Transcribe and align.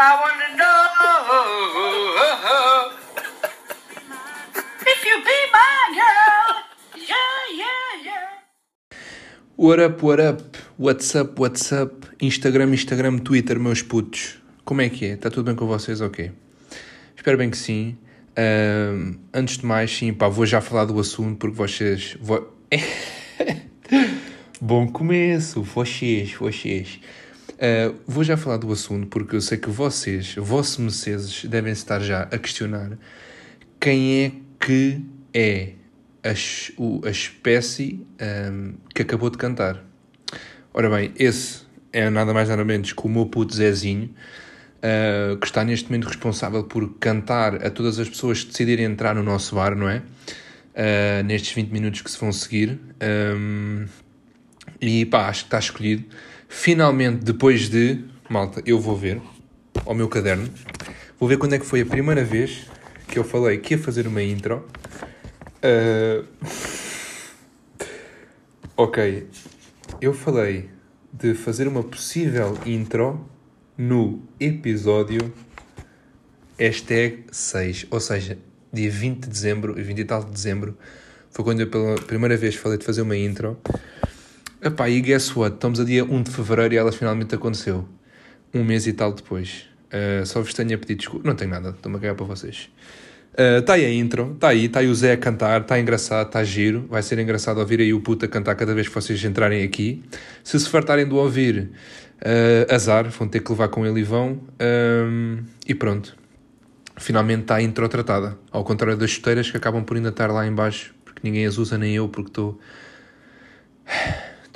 I 0.00 0.14
wanna 0.20 0.48
know 0.56 0.78
if 4.86 5.04
you 5.04 5.16
be 5.24 5.38
my 5.52 5.80
girl. 5.98 6.48
Yeah, 6.96 7.40
yeah, 7.56 8.04
yeah. 8.04 8.28
What 9.56 9.80
up, 9.80 10.02
what 10.02 10.20
up? 10.20 10.56
What's 10.76 11.14
up, 11.16 11.38
what's 11.40 11.72
up? 11.72 12.06
Instagram, 12.20 12.72
Instagram, 12.74 13.18
Twitter, 13.18 13.58
meus 13.58 13.82
putos. 13.82 14.38
Como 14.64 14.80
é 14.82 14.88
que 14.88 15.04
é? 15.06 15.08
Está 15.14 15.30
tudo 15.30 15.46
bem 15.46 15.56
com 15.56 15.66
vocês? 15.66 16.00
Ok. 16.00 16.30
Espero 17.16 17.36
bem 17.36 17.50
que 17.50 17.56
sim. 17.56 17.98
Antes 19.34 19.58
de 19.58 19.66
mais, 19.66 19.90
sim, 19.90 20.12
pá, 20.12 20.28
vou 20.28 20.46
já 20.46 20.60
falar 20.60 20.84
do 20.84 20.98
assunto 21.00 21.38
porque 21.38 21.56
vocês. 21.56 22.16
vo- 22.20 22.46
Bom 24.60 24.86
começo, 24.92 25.62
vocês, 25.62 26.34
vocês. 26.34 27.00
Ah, 27.60 27.92
vou 28.06 28.22
já 28.22 28.36
falar 28.36 28.56
do 28.58 28.70
assunto 28.72 29.06
porque 29.08 29.36
eu 29.36 29.40
sei 29.40 29.58
que 29.58 29.68
vocês, 29.70 30.34
vossos 30.36 30.78
meceses, 30.78 31.44
devem 31.44 31.72
estar 31.72 32.00
já 32.00 32.22
a 32.22 32.38
questionar 32.38 32.92
quem 33.80 34.24
é 34.24 34.32
que 34.64 35.00
é 35.34 35.72
a, 36.24 36.34
o- 36.80 37.00
a 37.04 37.10
espécie 37.10 38.04
ahm, 38.20 38.74
que 38.94 39.02
acabou 39.02 39.30
de 39.30 39.38
cantar. 39.38 39.82
Ora 40.74 40.90
bem, 40.90 41.12
esse 41.18 41.62
é 41.92 42.08
nada 42.10 42.32
mais 42.34 42.48
nada 42.48 42.64
menos 42.64 42.92
que 42.92 43.06
o 43.06 43.08
meu 43.08 43.26
puto 43.26 43.54
Zezinho, 43.54 44.14
ah, 44.82 45.36
que 45.40 45.46
está 45.46 45.64
neste 45.64 45.86
momento 45.90 46.06
responsável 46.06 46.64
por 46.64 46.94
cantar 46.98 47.64
a 47.66 47.70
todas 47.70 47.98
as 47.98 48.08
pessoas 48.08 48.42
que 48.42 48.50
decidirem 48.50 48.84
entrar 48.86 49.14
no 49.14 49.22
nosso 49.22 49.54
bar, 49.54 49.74
não 49.74 49.88
é? 49.88 50.02
Ah, 50.76 51.22
nestes 51.24 51.52
20 51.54 51.70
minutos 51.70 52.02
que 52.02 52.10
se 52.10 52.18
vão 52.20 52.32
seguir. 52.32 52.78
Ahm, 53.00 53.86
e 54.80 55.04
pá, 55.06 55.28
acho 55.28 55.40
que 55.44 55.46
está 55.48 55.58
escolhido. 55.58 56.04
Finalmente, 56.48 57.24
depois 57.24 57.68
de. 57.68 58.04
Malta, 58.28 58.62
eu 58.66 58.80
vou 58.80 58.96
ver 58.96 59.20
ao 59.86 59.94
meu 59.94 60.08
caderno. 60.08 60.48
Vou 61.18 61.28
ver 61.28 61.38
quando 61.38 61.54
é 61.54 61.58
que 61.58 61.66
foi 61.66 61.82
a 61.82 61.86
primeira 61.86 62.24
vez 62.24 62.66
que 63.06 63.18
eu 63.18 63.24
falei 63.24 63.58
que 63.58 63.74
ia 63.74 63.78
fazer 63.78 64.06
uma 64.06 64.22
intro. 64.22 64.66
Ah, 65.62 66.24
ok. 68.76 69.28
Eu 70.00 70.14
falei 70.14 70.70
de 71.12 71.34
fazer 71.34 71.68
uma 71.68 71.82
possível 71.82 72.56
intro 72.64 73.28
no 73.76 74.22
episódio 74.40 75.32
hashtag 76.58 77.24
6, 77.30 77.86
ou 77.90 78.00
seja, 78.00 78.36
dia 78.72 78.90
20 78.90 79.20
de 79.20 79.28
dezembro, 79.28 79.74
20 79.74 79.98
e 79.98 80.04
tal 80.04 80.24
de 80.24 80.32
dezembro, 80.32 80.76
foi 81.30 81.44
quando 81.44 81.60
eu 81.60 81.68
pela 81.68 81.94
primeira 81.94 82.36
vez 82.36 82.56
falei 82.56 82.76
de 82.76 82.84
fazer 82.84 83.02
uma 83.02 83.16
intro. 83.16 83.56
Epá, 84.60 84.90
e 84.90 85.00
guess 85.00 85.36
what? 85.36 85.54
Estamos 85.54 85.78
a 85.78 85.84
dia 85.84 86.04
1 86.04 86.22
de 86.24 86.32
fevereiro 86.32 86.74
e 86.74 86.76
ela 86.76 86.90
finalmente 86.90 87.32
aconteceu. 87.32 87.88
Um 88.52 88.64
mês 88.64 88.88
e 88.88 88.92
tal 88.92 89.12
depois. 89.12 89.66
Uh, 89.86 90.26
só 90.26 90.40
vos 90.40 90.52
tenho 90.52 90.74
a 90.74 90.78
pedir 90.78 90.96
desculpa. 90.96 91.28
Não 91.28 91.36
tenho 91.36 91.50
nada, 91.50 91.70
estou-me 91.70 91.96
a 91.96 92.00
cagar 92.00 92.16
para 92.16 92.26
vocês. 92.26 92.68
Está 93.60 93.74
aí 93.74 93.84
a 93.84 93.92
intro, 93.92 94.32
está 94.34 94.48
aí, 94.48 94.64
está 94.64 94.80
aí 94.80 94.88
o 94.88 94.94
Zé 94.96 95.12
a 95.12 95.16
cantar, 95.16 95.60
está 95.60 95.78
engraçado, 95.78 96.26
está 96.26 96.42
giro. 96.42 96.86
Vai 96.90 97.04
ser 97.04 97.20
engraçado 97.20 97.58
ouvir 97.58 97.78
aí 97.78 97.94
o 97.94 98.00
puto 98.00 98.24
a 98.24 98.28
cantar 98.28 98.56
cada 98.56 98.74
vez 98.74 98.88
que 98.88 98.94
vocês 98.96 99.22
entrarem 99.24 99.62
aqui. 99.62 100.02
Se 100.42 100.58
se 100.58 100.68
fartarem 100.68 101.06
de 101.06 101.14
ouvir, 101.14 101.70
uh, 102.16 102.74
azar, 102.74 103.08
vão 103.10 103.28
ter 103.28 103.38
que 103.38 103.52
levar 103.52 103.68
com 103.68 103.86
ele 103.86 104.00
e 104.00 104.02
vão. 104.02 104.40
E 105.68 105.72
pronto. 105.72 106.16
Finalmente 106.96 107.42
está 107.42 107.54
a 107.54 107.62
intro 107.62 107.88
tratada. 107.88 108.36
Ao 108.50 108.64
contrário 108.64 108.96
das 108.96 109.10
chuteiras 109.10 109.48
que 109.48 109.56
acabam 109.56 109.84
por 109.84 109.96
ainda 109.96 110.08
estar 110.08 110.32
lá 110.32 110.44
em 110.44 110.52
baixo, 110.52 110.92
porque 111.04 111.20
ninguém 111.22 111.46
as 111.46 111.58
usa, 111.58 111.78
nem 111.78 111.94
eu, 111.94 112.08
porque 112.08 112.30
estou... 112.30 112.58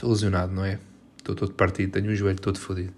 Estou 0.02 0.10
lesionado, 0.10 0.52
não 0.52 0.64
é? 0.64 0.80
Estou 1.16 1.32
todo 1.32 1.52
partido, 1.52 1.92
tenho 1.92 2.10
o 2.10 2.16
joelho 2.16 2.40
todo 2.40 2.58
fodido. 2.58 2.92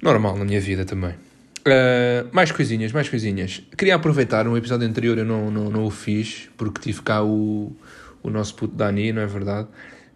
Normal 0.00 0.38
na 0.38 0.44
minha 0.44 0.60
vida 0.60 0.84
também. 0.84 1.10
Uh, 1.10 2.28
mais 2.30 2.52
coisinhas, 2.52 2.92
mais 2.92 3.08
coisinhas. 3.08 3.64
Queria 3.76 3.96
aproveitar, 3.96 4.46
um 4.46 4.56
episódio 4.56 4.86
anterior 4.86 5.18
eu 5.18 5.24
não, 5.24 5.50
não, 5.50 5.68
não 5.68 5.84
o 5.84 5.90
fiz, 5.90 6.48
porque 6.56 6.80
tive 6.80 7.02
cá 7.02 7.24
o, 7.24 7.76
o 8.22 8.30
nosso 8.30 8.54
puto 8.54 8.76
Dani, 8.76 9.12
não 9.12 9.22
é 9.22 9.26
verdade? 9.26 9.66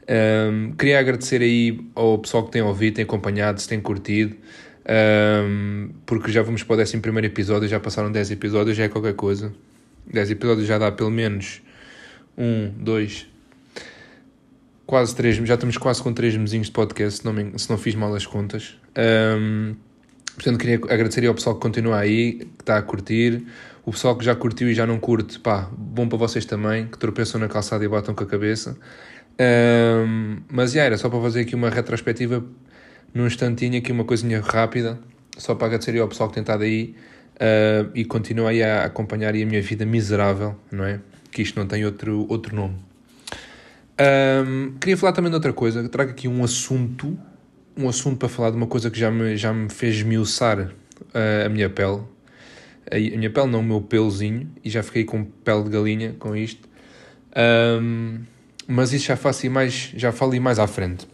Um, 0.08 0.70
queria 0.78 1.00
agradecer 1.00 1.42
aí 1.42 1.84
ao 1.96 2.16
pessoal 2.18 2.44
que 2.44 2.52
tem 2.52 2.62
ouvido, 2.62 2.94
tem 2.94 3.02
acompanhado, 3.02 3.60
se 3.60 3.66
tem 3.66 3.80
curtido, 3.80 4.36
um, 5.48 5.90
porque 6.06 6.30
já 6.30 6.42
vamos 6.42 6.62
para 6.62 6.76
o 6.76 6.80
11 6.80 6.96
episódio, 7.24 7.68
já 7.68 7.80
passaram 7.80 8.12
10 8.12 8.30
episódios, 8.30 8.76
já 8.76 8.84
é 8.84 8.88
qualquer 8.88 9.14
coisa. 9.14 9.52
10 10.06 10.30
episódios 10.30 10.64
já 10.64 10.78
dá 10.78 10.92
pelo 10.92 11.10
menos 11.10 11.60
um, 12.38 12.70
dois, 12.78 13.26
quase 14.86 15.14
três, 15.14 15.36
já 15.36 15.54
estamos 15.54 15.76
quase 15.76 16.02
com 16.02 16.12
três 16.12 16.36
mesinhos 16.36 16.66
de 16.66 16.72
podcast, 16.72 17.20
se 17.20 17.24
não, 17.24 17.32
me- 17.32 17.58
se 17.58 17.68
não 17.70 17.78
fiz 17.78 17.94
mal 17.94 18.14
as 18.14 18.26
contas. 18.26 18.76
Um, 19.38 19.74
portanto, 20.34 20.58
queria 20.58 20.76
agradecer 20.76 21.26
ao 21.26 21.34
pessoal 21.34 21.56
que 21.56 21.62
continua 21.62 21.98
aí, 21.98 22.34
que 22.34 22.48
está 22.60 22.78
a 22.78 22.82
curtir. 22.82 23.44
O 23.84 23.90
pessoal 23.90 24.16
que 24.16 24.24
já 24.24 24.34
curtiu 24.34 24.68
e 24.70 24.74
já 24.74 24.86
não 24.86 24.98
curte, 24.98 25.38
pá, 25.40 25.68
bom 25.76 26.08
para 26.08 26.18
vocês 26.18 26.44
também, 26.44 26.86
que 26.86 26.96
tropeçam 26.98 27.40
na 27.40 27.48
calçada 27.48 27.84
e 27.84 27.88
batam 27.88 28.14
com 28.14 28.22
a 28.22 28.26
cabeça. 28.26 28.76
Um, 29.40 30.38
mas, 30.50 30.72
já, 30.72 30.82
era 30.84 30.96
só 30.96 31.08
para 31.08 31.20
fazer 31.20 31.40
aqui 31.40 31.54
uma 31.54 31.70
retrospectiva 31.70 32.44
num 33.12 33.26
instantinho, 33.26 33.78
aqui 33.78 33.90
uma 33.90 34.04
coisinha 34.04 34.40
rápida, 34.40 34.98
só 35.36 35.54
para 35.54 35.66
agradecer 35.66 35.98
ao 35.98 36.08
pessoal 36.08 36.28
que 36.28 36.34
tem 36.34 36.42
estado 36.42 36.62
aí 36.62 36.94
uh, 37.36 37.90
e 37.94 38.04
continua 38.04 38.50
aí 38.50 38.62
a 38.62 38.84
acompanhar 38.84 39.34
aí 39.34 39.42
a 39.42 39.46
minha 39.46 39.60
vida 39.62 39.84
miserável, 39.84 40.54
não 40.70 40.84
é? 40.84 41.00
Que 41.30 41.42
isto 41.42 41.58
não 41.58 41.66
tem 41.66 41.84
outro, 41.84 42.26
outro 42.28 42.54
nome. 42.54 42.76
Um, 44.02 44.72
queria 44.80 44.96
falar 44.96 45.12
também 45.12 45.30
de 45.30 45.36
outra 45.36 45.52
coisa. 45.52 45.88
Trago 45.88 46.10
aqui 46.10 46.26
um 46.26 46.42
assunto, 46.42 47.16
um 47.76 47.88
assunto 47.88 48.16
para 48.16 48.28
falar 48.28 48.50
de 48.50 48.56
uma 48.56 48.66
coisa 48.66 48.90
que 48.90 48.98
já 48.98 49.10
me, 49.10 49.36
já 49.36 49.52
me 49.52 49.70
fez 49.70 49.96
esmiuçar 49.96 50.58
uh, 50.60 51.46
a 51.46 51.48
minha 51.48 51.70
pele. 51.70 52.00
A, 52.90 52.96
a 52.96 53.16
minha 53.16 53.30
pele, 53.30 53.46
não 53.46 53.60
o 53.60 53.62
meu 53.62 53.80
pelozinho, 53.80 54.50
e 54.64 54.70
já 54.70 54.82
fiquei 54.82 55.04
com 55.04 55.24
pele 55.24 55.64
de 55.64 55.70
galinha 55.70 56.16
com 56.18 56.34
isto. 56.34 56.68
Um, 57.36 58.20
mas 58.66 58.92
isso 58.92 59.06
já 59.06 59.16
faço 59.16 59.48
mais, 59.50 59.92
já 59.96 60.10
falo 60.10 60.38
mais 60.40 60.58
à 60.58 60.66
frente. 60.66 61.06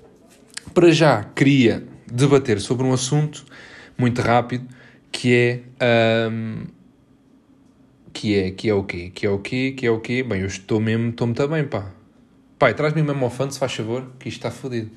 Para 0.73 0.91
já, 0.91 1.25
queria 1.25 1.85
debater 2.11 2.61
sobre 2.61 2.87
um 2.87 2.93
assunto 2.93 3.45
muito 3.97 4.21
rápido 4.23 4.67
que 5.11 5.35
é. 5.35 6.29
um, 6.31 6.67
que 8.13 8.35
é, 8.35 8.51
que 8.51 8.69
é 8.69 8.75
o 8.75 8.83
quê? 8.83 9.11
Que 9.15 9.27
é 9.27 9.31
o 9.31 9.39
quê? 9.39 9.75
Que 9.77 9.87
é 9.87 9.91
o 9.91 10.01
quê? 10.01 10.23
Bem, 10.23 10.41
eu 10.41 10.47
estou 10.47 10.81
mesmo, 10.81 11.11
estou 11.11 11.27
muito 11.27 11.47
bem, 11.47 11.65
pá. 11.65 11.98
Pai, 12.59 12.75
traz-me 12.75 13.03
mesmo 13.03 13.25
ao 13.25 13.31
fã, 13.31 13.49
se 13.51 13.59
faz 13.59 13.73
favor, 13.75 14.05
que 14.19 14.29
isto 14.29 14.39
está 14.39 14.51
fodido. 14.51 14.91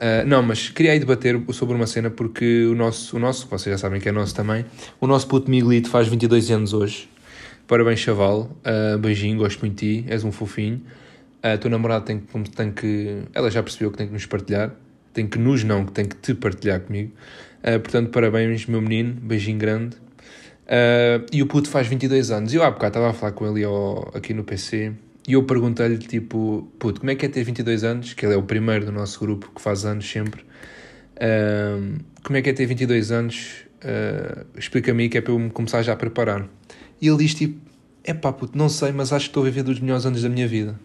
Ah, 0.00 0.24
não, 0.24 0.42
mas 0.42 0.68
queria 0.70 0.92
aí 0.92 0.98
debater 0.98 1.38
sobre 1.52 1.74
uma 1.74 1.86
cena 1.86 2.08
porque 2.10 2.64
o 2.66 2.74
nosso, 2.74 3.16
o 3.16 3.20
nosso, 3.20 3.46
vocês 3.48 3.74
já 3.74 3.78
sabem 3.78 4.00
que 4.00 4.08
é 4.08 4.12
nosso 4.12 4.34
também, 4.34 4.64
o 5.00 5.06
nosso 5.06 5.26
puto 5.26 5.50
Miguelito 5.50 5.90
faz 5.90 6.08
22 6.08 6.50
anos 6.50 6.72
hoje. 6.72 7.08
Parabéns, 7.66 7.98
chaval. 8.00 8.50
Ah, 8.64 8.96
beijinho, 8.98 9.36
gosto 9.38 9.60
muito 9.60 9.78
de 9.84 10.02
ti, 10.02 10.06
és 10.08 10.24
um 10.24 10.32
fofinho. 10.32 10.80
A 11.42 11.56
tua 11.58 11.70
namorada 11.70 12.04
tem, 12.04 12.18
que- 12.20 12.50
tem 12.50 12.72
que. 12.72 13.22
Ela 13.34 13.50
já 13.50 13.62
percebeu 13.62 13.90
que 13.90 13.98
tem 13.98 14.06
que 14.06 14.12
nos 14.12 14.26
partilhar. 14.26 14.72
Tem 15.12 15.26
que 15.26 15.38
nos, 15.38 15.62
não, 15.64 15.84
que 15.84 15.92
tem 15.92 16.04
que 16.06 16.16
te 16.16 16.34
partilhar 16.34 16.80
comigo. 16.80 17.12
Ah, 17.62 17.78
portanto, 17.78 18.10
parabéns, 18.10 18.66
meu 18.66 18.80
menino. 18.80 19.12
Beijinho 19.14 19.58
grande. 19.58 19.96
Ah, 20.66 21.20
e 21.32 21.42
o 21.42 21.46
puto 21.46 21.68
faz 21.68 21.86
22 21.86 22.30
anos. 22.30 22.54
Eu 22.54 22.62
há 22.64 22.70
bocado 22.70 22.88
estava 22.98 23.10
a 23.10 23.12
falar 23.12 23.32
com 23.32 23.46
ele 23.46 23.64
ao- 23.64 24.10
aqui 24.14 24.32
no 24.32 24.42
PC 24.44 24.92
e 25.28 25.34
eu 25.34 25.42
perguntei-lhe, 25.42 25.98
tipo, 25.98 26.66
puto, 26.78 27.00
como 27.00 27.10
é 27.10 27.14
que 27.14 27.26
é 27.26 27.28
ter 27.28 27.44
22 27.44 27.84
anos? 27.84 28.14
Que 28.14 28.24
ele 28.24 28.32
é 28.32 28.36
o 28.38 28.42
primeiro 28.42 28.86
do 28.86 28.92
nosso 28.92 29.20
grupo 29.20 29.52
que 29.54 29.60
faz 29.60 29.84
anos 29.84 30.10
sempre. 30.10 30.42
Como 32.24 32.38
é 32.38 32.40
que 32.40 32.48
é 32.48 32.52
ter 32.54 32.64
22 32.64 33.12
anos? 33.12 33.66
Ah, 33.84 34.46
Explica-me 34.56 35.10
que 35.10 35.18
é 35.18 35.20
para 35.20 35.34
eu 35.34 35.38
me 35.38 35.50
começar 35.50 35.82
já 35.82 35.92
a 35.92 35.96
preparar. 35.96 36.48
E 36.98 37.08
ele 37.08 37.18
diz, 37.18 37.34
tipo, 37.34 37.60
é 38.02 38.14
pá, 38.14 38.32
puto, 38.32 38.56
não 38.56 38.70
sei, 38.70 38.90
mas 38.90 39.12
acho 39.12 39.26
que 39.26 39.30
estou 39.30 39.42
a 39.42 39.44
viver 39.44 39.64
dos 39.64 39.78
melhores 39.80 40.06
anos 40.06 40.22
da 40.22 40.30
minha 40.30 40.48
vida. 40.48 40.80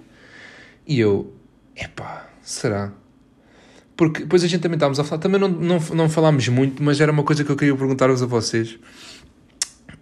E 0.85 0.99
eu, 0.99 1.33
é 1.73 1.87
pá, 1.87 2.29
será? 2.41 2.91
Porque 3.95 4.23
depois 4.23 4.43
a 4.43 4.47
gente 4.47 4.59
também 4.59 4.75
estávamos 4.75 4.99
a 4.99 5.05
falar, 5.05 5.21
também 5.21 5.39
não, 5.39 5.47
não, 5.47 5.79
não 5.93 6.09
falámos 6.09 6.49
muito, 6.49 6.83
mas 6.83 6.99
era 6.99 7.13
uma 7.13 7.23
coisa 7.23 7.45
que 7.45 7.49
eu 7.49 7.55
queria 7.55 7.77
perguntar-vos 7.77 8.21
a 8.21 8.25
vocês. 8.25 8.77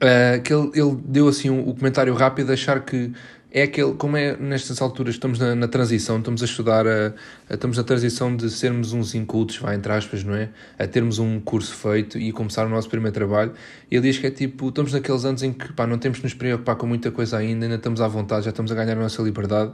Uh, 0.01 0.41
que 0.41 0.51
ele, 0.51 0.71
ele 0.73 0.97
deu 1.05 1.27
assim 1.27 1.49
o 1.51 1.69
um, 1.69 1.75
comentário 1.75 2.11
rápido 2.15 2.51
achar 2.51 2.83
que 2.83 3.11
é 3.51 3.63
aquele, 3.63 3.93
como 3.93 4.17
é 4.17 4.35
nestas 4.37 4.81
alturas, 4.81 5.13
estamos 5.13 5.37
na, 5.37 5.53
na 5.53 5.67
transição, 5.67 6.17
estamos 6.17 6.41
a 6.41 6.45
estudar, 6.45 6.87
a, 6.87 7.13
a- 7.49 7.53
estamos 7.53 7.77
na 7.77 7.83
transição 7.83 8.35
de 8.35 8.49
sermos 8.49 8.93
uns 8.93 9.13
incultos, 9.13 9.57
vai 9.57 9.75
entre 9.75 9.91
aspas, 9.91 10.23
não 10.23 10.33
é? 10.33 10.49
A 10.79 10.87
termos 10.87 11.19
um 11.19 11.39
curso 11.39 11.75
feito 11.75 12.17
e 12.17 12.31
começar 12.31 12.65
o 12.65 12.69
nosso 12.69 12.89
primeiro 12.89 13.13
trabalho. 13.13 13.53
Ele 13.91 14.01
diz 14.01 14.17
que 14.17 14.25
é 14.27 14.31
tipo, 14.31 14.69
estamos 14.69 14.91
naqueles 14.93 15.23
anos 15.25 15.43
em 15.43 15.53
que 15.53 15.71
pá, 15.73 15.85
não 15.85 15.99
temos 15.99 16.17
de 16.17 16.23
nos 16.23 16.33
preocupar 16.33 16.75
com 16.77 16.87
muita 16.87 17.11
coisa 17.11 17.37
ainda, 17.37 17.65
ainda 17.65 17.75
estamos 17.75 18.01
à 18.01 18.07
vontade, 18.07 18.45
já 18.45 18.49
estamos 18.49 18.71
a 18.71 18.75
ganhar 18.75 18.93
a 18.97 19.01
nossa 19.01 19.21
liberdade. 19.21 19.71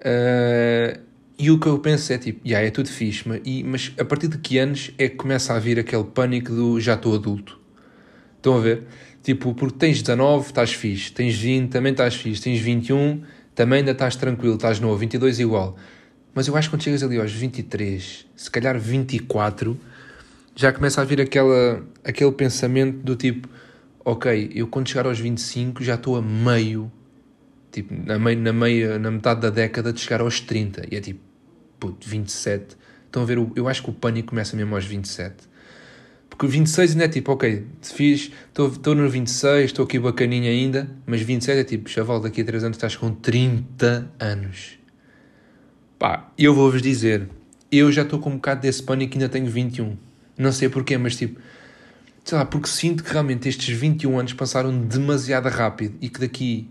Uh, 0.00 0.98
e 1.38 1.50
o 1.50 1.58
que 1.60 1.66
eu 1.68 1.78
penso 1.78 2.12
é 2.12 2.18
tipo, 2.18 2.46
yeah, 2.46 2.66
é 2.66 2.70
tudo 2.70 2.88
fixe, 2.88 3.28
mas, 3.28 3.40
e, 3.44 3.62
mas 3.62 3.92
a 3.98 4.04
partir 4.04 4.28
de 4.28 4.38
que 4.38 4.58
anos 4.58 4.90
é 4.98 5.08
que 5.08 5.16
começa 5.16 5.54
a 5.54 5.58
vir 5.60 5.78
aquele 5.78 6.04
pânico 6.04 6.52
do 6.52 6.80
já 6.80 6.94
estou 6.94 7.14
adulto? 7.14 7.61
Estão 8.42 8.56
a 8.56 8.60
ver? 8.60 8.82
Tipo, 9.22 9.54
porque 9.54 9.78
tens 9.78 10.02
19, 10.02 10.48
estás 10.48 10.72
fixe. 10.72 11.12
Tens 11.12 11.38
20, 11.38 11.70
também 11.70 11.92
estás 11.92 12.16
fixe. 12.16 12.42
Tens 12.42 12.58
21, 12.58 13.22
também 13.54 13.78
ainda 13.78 13.92
estás 13.92 14.16
tranquilo, 14.16 14.56
estás 14.56 14.80
novo. 14.80 14.96
22 14.96 15.38
igual. 15.38 15.76
Mas 16.34 16.48
eu 16.48 16.56
acho 16.56 16.68
que 16.68 16.74
quando 16.74 16.82
chegas 16.82 17.04
ali 17.04 17.20
aos 17.20 17.30
23, 17.30 18.26
se 18.34 18.50
calhar 18.50 18.76
24, 18.76 19.78
já 20.56 20.72
começa 20.72 21.00
a 21.00 21.04
vir 21.04 21.20
aquela, 21.20 21.86
aquele 22.02 22.32
pensamento 22.32 22.98
do 23.04 23.14
tipo, 23.14 23.48
ok, 24.04 24.50
eu 24.52 24.66
quando 24.66 24.88
chegar 24.88 25.06
aos 25.06 25.20
25 25.20 25.84
já 25.84 25.94
estou 25.94 26.16
a 26.16 26.22
meio, 26.22 26.90
tipo, 27.70 27.94
na, 27.94 28.18
meio, 28.18 28.40
na, 28.40 28.52
meia, 28.52 28.98
na 28.98 29.10
metade 29.12 29.40
da 29.40 29.50
década 29.50 29.92
de 29.92 30.00
chegar 30.00 30.20
aos 30.20 30.40
30. 30.40 30.86
E 30.90 30.96
é 30.96 31.00
tipo, 31.00 31.20
puto, 31.78 32.08
27. 32.08 32.76
Estão 33.06 33.22
a 33.22 33.24
ver, 33.24 33.38
eu 33.54 33.68
acho 33.68 33.84
que 33.84 33.90
o 33.90 33.92
pânico 33.92 34.30
começa 34.30 34.56
mesmo 34.56 34.74
aos 34.74 34.84
27. 34.84 35.51
Porque 36.32 36.46
26 36.46 36.92
ainda 36.92 37.04
é 37.04 37.08
tipo, 37.08 37.30
ok, 37.30 37.66
fiz, 37.82 38.32
estou 38.48 38.94
no 38.94 39.06
26, 39.06 39.66
estou 39.66 39.84
aqui 39.84 39.98
bacaninha 39.98 40.50
ainda, 40.50 40.90
mas 41.04 41.20
27 41.20 41.60
é 41.60 41.64
tipo, 41.64 41.90
chaval, 41.90 42.20
daqui 42.20 42.40
a 42.40 42.44
3 42.44 42.64
anos 42.64 42.76
estás 42.78 42.96
com 42.96 43.12
30 43.12 44.10
anos. 44.18 44.78
Pá, 45.98 46.32
eu 46.38 46.54
vou-vos 46.54 46.80
dizer, 46.80 47.28
eu 47.70 47.92
já 47.92 48.00
estou 48.00 48.18
com 48.18 48.30
um 48.30 48.36
bocado 48.36 48.62
desse 48.62 48.82
pânico 48.82 49.14
e 49.14 49.16
ainda 49.16 49.28
tenho 49.28 49.46
21. 49.46 49.94
Não 50.38 50.50
sei 50.50 50.70
porquê, 50.70 50.96
mas 50.96 51.16
tipo, 51.16 51.38
sei 52.24 52.38
lá, 52.38 52.46
porque 52.46 52.66
sinto 52.66 53.04
que 53.04 53.12
realmente 53.12 53.46
estes 53.46 53.68
21 53.68 54.18
anos 54.18 54.32
passaram 54.32 54.76
demasiado 54.76 55.50
rápido 55.50 55.96
e 56.00 56.08
que 56.08 56.18
daqui 56.18 56.70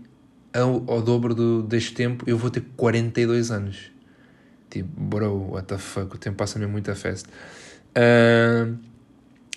ao, 0.52 0.82
ao 0.90 1.00
dobro 1.00 1.36
do, 1.36 1.62
deste 1.62 1.94
tempo 1.94 2.24
eu 2.26 2.36
vou 2.36 2.50
ter 2.50 2.64
42 2.76 3.52
anos. 3.52 3.92
Tipo, 4.68 4.88
bro, 5.00 5.52
what 5.52 5.68
the 5.68 5.78
fuck, 5.78 6.16
o 6.16 6.18
tempo 6.18 6.36
passa 6.36 6.58
mesmo 6.58 6.72
muito 6.72 6.90
a 6.90 6.96
festa. 6.96 7.30
Uh, 7.96 8.90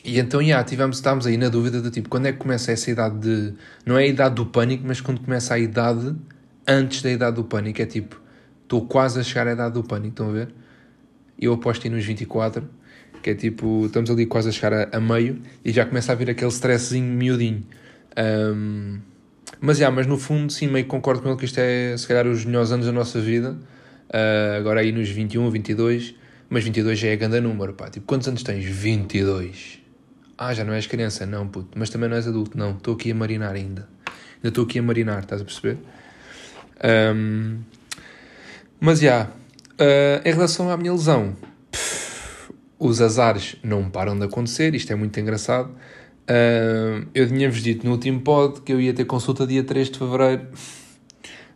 e 0.05 0.19
então, 0.19 0.43
já, 0.43 0.63
tivemos, 0.63 0.97
estávamos 0.97 1.25
aí 1.25 1.35
na 1.35 1.49
dúvida 1.49 1.81
de 1.81 1.89
tipo, 1.89 2.09
quando 2.09 2.27
é 2.27 2.31
que 2.31 2.37
começa 2.37 2.71
essa 2.71 2.91
idade 2.91 3.17
de. 3.19 3.53
Não 3.85 3.97
é 3.97 4.03
a 4.03 4.07
idade 4.07 4.35
do 4.35 4.45
pânico, 4.45 4.83
mas 4.85 5.01
quando 5.01 5.19
começa 5.19 5.55
a 5.55 5.59
idade 5.59 6.15
antes 6.67 7.01
da 7.01 7.11
idade 7.11 7.35
do 7.35 7.43
pânico. 7.43 7.81
É 7.81 7.85
tipo, 7.85 8.21
estou 8.63 8.85
quase 8.85 9.19
a 9.19 9.23
chegar 9.23 9.47
à 9.47 9.53
idade 9.53 9.73
do 9.73 9.83
pânico, 9.83 10.09
estão 10.09 10.29
a 10.29 10.31
ver? 10.31 10.49
Eu 11.39 11.53
aposto 11.53 11.85
aí 11.85 11.89
nos 11.89 12.05
24, 12.05 12.67
que 13.21 13.31
é 13.31 13.35
tipo, 13.35 13.87
estamos 13.87 14.09
ali 14.09 14.25
quase 14.27 14.49
a 14.49 14.51
chegar 14.51 14.73
a, 14.73 14.97
a 14.97 14.99
meio 14.99 15.41
e 15.63 15.71
já 15.71 15.85
começa 15.85 16.11
a 16.11 16.15
vir 16.15 16.29
aquele 16.29 16.51
stresszinho 16.51 17.11
miudinho. 17.11 17.63
Um, 18.17 18.99
mas, 19.59 19.77
já, 19.77 19.89
mas 19.89 20.05
no 20.05 20.17
fundo, 20.17 20.51
sim, 20.51 20.67
meio 20.67 20.85
concordo 20.85 21.21
com 21.21 21.29
ele 21.29 21.37
que 21.37 21.45
isto 21.45 21.57
é, 21.57 21.97
se 21.97 22.07
calhar, 22.07 22.27
os 22.27 22.45
melhores 22.45 22.71
anos 22.71 22.85
da 22.85 22.91
nossa 22.91 23.19
vida. 23.19 23.57
Uh, 24.09 24.57
agora 24.59 24.81
aí 24.81 24.91
nos 24.91 25.09
21, 25.09 25.49
22. 25.49 26.15
Mas 26.47 26.63
22 26.63 26.99
já 26.99 27.07
é 27.07 27.15
grande 27.15 27.39
número, 27.41 27.73
pá. 27.73 27.89
Tipo, 27.89 28.05
quantos 28.05 28.27
anos 28.27 28.43
tens? 28.43 28.63
22. 28.63 29.84
Ah, 30.37 30.53
já 30.53 30.65
não 30.65 30.73
és 30.73 30.85
criança? 30.85 31.25
Não, 31.25 31.47
puto. 31.47 31.77
Mas 31.77 31.89
também 31.89 32.09
não 32.09 32.17
és 32.17 32.27
adulto? 32.27 32.57
Não. 32.57 32.71
Estou 32.71 32.95
aqui 32.95 33.11
a 33.11 33.15
marinar 33.15 33.55
ainda. 33.55 33.87
Ainda 34.35 34.49
estou 34.49 34.65
aqui 34.65 34.79
a 34.79 34.83
marinar, 34.83 35.19
estás 35.19 35.41
a 35.41 35.45
perceber? 35.45 35.77
Um, 37.15 37.59
mas, 38.79 38.99
já. 38.99 39.05
Yeah, 39.05 39.31
uh, 39.79 40.27
em 40.27 40.33
relação 40.33 40.69
à 40.69 40.75
minha 40.75 40.91
lesão, 40.91 41.35
pff, 41.71 42.53
os 42.77 43.01
azares 43.01 43.55
não 43.63 43.89
param 43.89 44.17
de 44.17 44.25
acontecer. 44.25 44.75
Isto 44.75 44.91
é 44.91 44.95
muito 44.95 45.17
engraçado. 45.19 45.69
Uh, 46.29 47.07
eu 47.13 47.27
tinha-vos 47.27 47.61
dito 47.61 47.85
no 47.85 47.93
último 47.93 48.19
pod 48.19 48.61
que 48.61 48.73
eu 48.73 48.81
ia 48.81 48.93
ter 48.93 49.05
consulta 49.05 49.47
dia 49.47 49.63
3 49.63 49.89
de 49.89 49.99
Fevereiro 49.99 50.47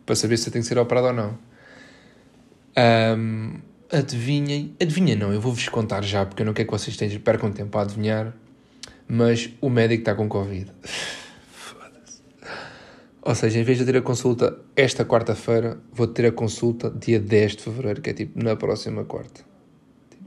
para 0.06 0.16
saber 0.16 0.38
se 0.38 0.48
eu 0.48 0.54
tenho 0.54 0.64
que 0.64 0.70
ser 0.70 0.78
operado 0.78 1.08
ou 1.08 1.14
não. 1.14 1.38
Um, 3.18 3.56
adivinhem. 3.92 4.74
Adivinhem 4.82 5.16
não, 5.16 5.34
eu 5.34 5.42
vou-vos 5.42 5.68
contar 5.68 6.04
já, 6.04 6.26
porque 6.26 6.44
eu 6.44 6.46
não 6.46 6.54
quero 6.54 6.68
que 6.68 6.72
vocês 6.72 6.96
tenham, 6.96 7.20
percam 7.20 7.52
tempo 7.52 7.78
a 7.78 7.82
adivinhar 7.82 8.34
mas 9.10 9.50
o 9.60 9.70
médico 9.70 10.02
está 10.02 10.14
com 10.14 10.30
Covid. 10.30 10.72
Foda-se. 11.52 12.22
Ou 13.24 13.34
seja, 13.34 13.60
em 13.60 13.64
vez 13.64 13.80
de 13.80 13.86
ter 13.86 13.98
a 13.98 14.02
consulta 14.02 14.60
esta 14.76 15.04
quarta-feira, 15.04 15.80
vou 15.92 16.06
ter 16.06 16.28
a 16.28 16.32
consulta 16.32 16.92
dia 16.92 17.20
10 17.20 17.56
de 17.56 17.64
fevereiro, 17.64 18.02
que 18.02 18.12
é 18.12 18.14
tipo 18.14 18.42
na 18.42 18.56
próxima 18.56 19.04
quarta. 19.04 19.42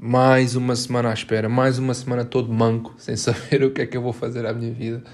Mais 0.01 0.57
uma 0.57 0.75
semana 0.75 1.11
à 1.11 1.15
espera, 1.15 1.49
mais 1.49 1.79
uma 1.79 1.95
semana 1.95 2.25
todo 2.25 2.53
manco, 2.53 2.93
sem 2.99 3.15
saber 3.15 3.63
o 3.63 3.71
que 3.71 3.83
é 3.83 3.87
que 3.87 3.97
eu 3.97 4.03
vou 4.03 4.13
fazer 4.13 4.45
à 4.45 4.53
minha 4.53 4.73
vida. 4.73 5.05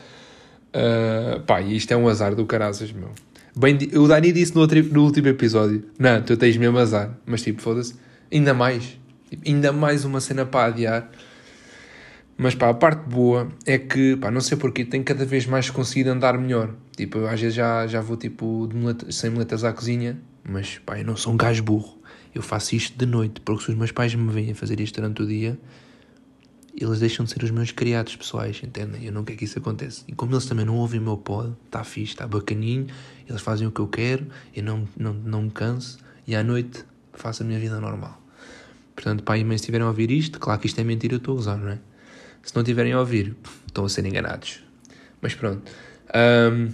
Uh, 0.68 1.40
pá, 1.42 1.60
isto 1.60 1.92
é 1.92 1.96
um 1.96 2.08
azar 2.08 2.34
do 2.34 2.46
caraças, 2.46 2.90
meu. 2.90 3.10
Bem, 3.54 3.76
o 3.96 4.06
Dani 4.06 4.32
disse 4.32 4.54
no, 4.54 4.62
outro, 4.62 4.82
no 4.82 5.04
último 5.04 5.28
episódio: 5.28 5.84
Não, 5.98 6.22
tu 6.22 6.36
tens 6.36 6.56
mesmo 6.56 6.78
azar. 6.78 7.18
Mas 7.26 7.42
tipo, 7.42 7.60
foda-se, 7.60 7.94
ainda 8.32 8.54
mais. 8.54 8.98
Tipo, 9.28 9.42
ainda 9.46 9.72
mais 9.72 10.04
uma 10.04 10.20
cena 10.20 10.46
para 10.46 10.66
adiar. 10.66 11.10
Mas 12.40 12.54
pá, 12.54 12.68
a 12.68 12.74
parte 12.74 13.08
boa 13.08 13.48
é 13.66 13.76
que, 13.78 14.16
pá, 14.16 14.30
não 14.30 14.40
sei 14.40 14.56
porquê, 14.56 14.84
tenho 14.84 15.02
cada 15.02 15.24
vez 15.24 15.44
mais 15.44 15.68
conseguido 15.70 16.10
andar 16.10 16.38
melhor. 16.38 16.72
Tipo, 16.96 17.26
às 17.26 17.40
vezes 17.40 17.56
já, 17.56 17.84
já 17.88 18.00
vou 18.00 18.16
tipo 18.16 18.68
sem 19.10 19.28
muletas 19.28 19.64
à 19.64 19.72
cozinha, 19.72 20.16
mas 20.48 20.78
pá, 20.78 21.00
eu 21.00 21.04
não 21.04 21.16
sou 21.16 21.32
um 21.32 21.36
gajo 21.36 21.64
burro. 21.64 21.98
Eu 22.32 22.40
faço 22.40 22.76
isto 22.76 22.96
de 22.96 23.06
noite, 23.06 23.40
porque 23.40 23.64
se 23.64 23.70
os 23.70 23.76
meus 23.76 23.90
pais 23.90 24.14
me 24.14 24.30
veem 24.32 24.52
a 24.52 24.54
fazer 24.54 24.78
isto 24.78 24.94
durante 24.94 25.20
o 25.20 25.26
dia, 25.26 25.58
eles 26.76 27.00
deixam 27.00 27.24
de 27.24 27.32
ser 27.32 27.42
os 27.42 27.50
meus 27.50 27.72
criados 27.72 28.14
pessoais, 28.14 28.60
entendem? 28.62 29.04
Eu 29.04 29.12
não 29.12 29.24
quero 29.24 29.36
que 29.36 29.44
isso 29.44 29.58
aconteça. 29.58 30.04
E 30.06 30.12
como 30.12 30.32
eles 30.32 30.46
também 30.46 30.64
não 30.64 30.76
ouvem 30.76 31.00
o 31.00 31.02
meu 31.02 31.16
pod, 31.16 31.56
está 31.66 31.82
fixe, 31.82 32.12
está 32.12 32.24
bacaninho, 32.24 32.86
eles 33.28 33.42
fazem 33.42 33.66
o 33.66 33.72
que 33.72 33.80
eu 33.80 33.88
quero, 33.88 34.28
eu 34.54 34.62
não, 34.62 34.86
não, 34.96 35.12
não 35.12 35.42
me 35.42 35.50
canso, 35.50 35.98
e 36.24 36.36
à 36.36 36.44
noite 36.44 36.84
faço 37.14 37.42
a 37.42 37.46
minha 37.46 37.58
vida 37.58 37.80
normal. 37.80 38.22
Portanto, 38.94 39.24
pai 39.24 39.40
e 39.40 39.44
mãe, 39.44 39.58
se 39.58 39.62
estiverem 39.62 39.84
a 39.84 39.88
ouvir 39.88 40.12
isto, 40.12 40.38
claro 40.38 40.60
que 40.60 40.68
isto 40.68 40.80
é 40.80 40.84
mentira, 40.84 41.14
eu 41.14 41.18
estou 41.18 41.34
a 41.34 41.38
usar, 41.38 41.56
não 41.56 41.70
é? 41.70 41.78
Se 42.42 42.54
não 42.54 42.64
tiverem 42.64 42.92
a 42.92 43.00
ouvir, 43.00 43.36
estão 43.66 43.84
a 43.84 43.88
ser 43.88 44.04
enganados. 44.06 44.62
Mas 45.20 45.34
pronto. 45.34 45.62
Um, 46.14 46.68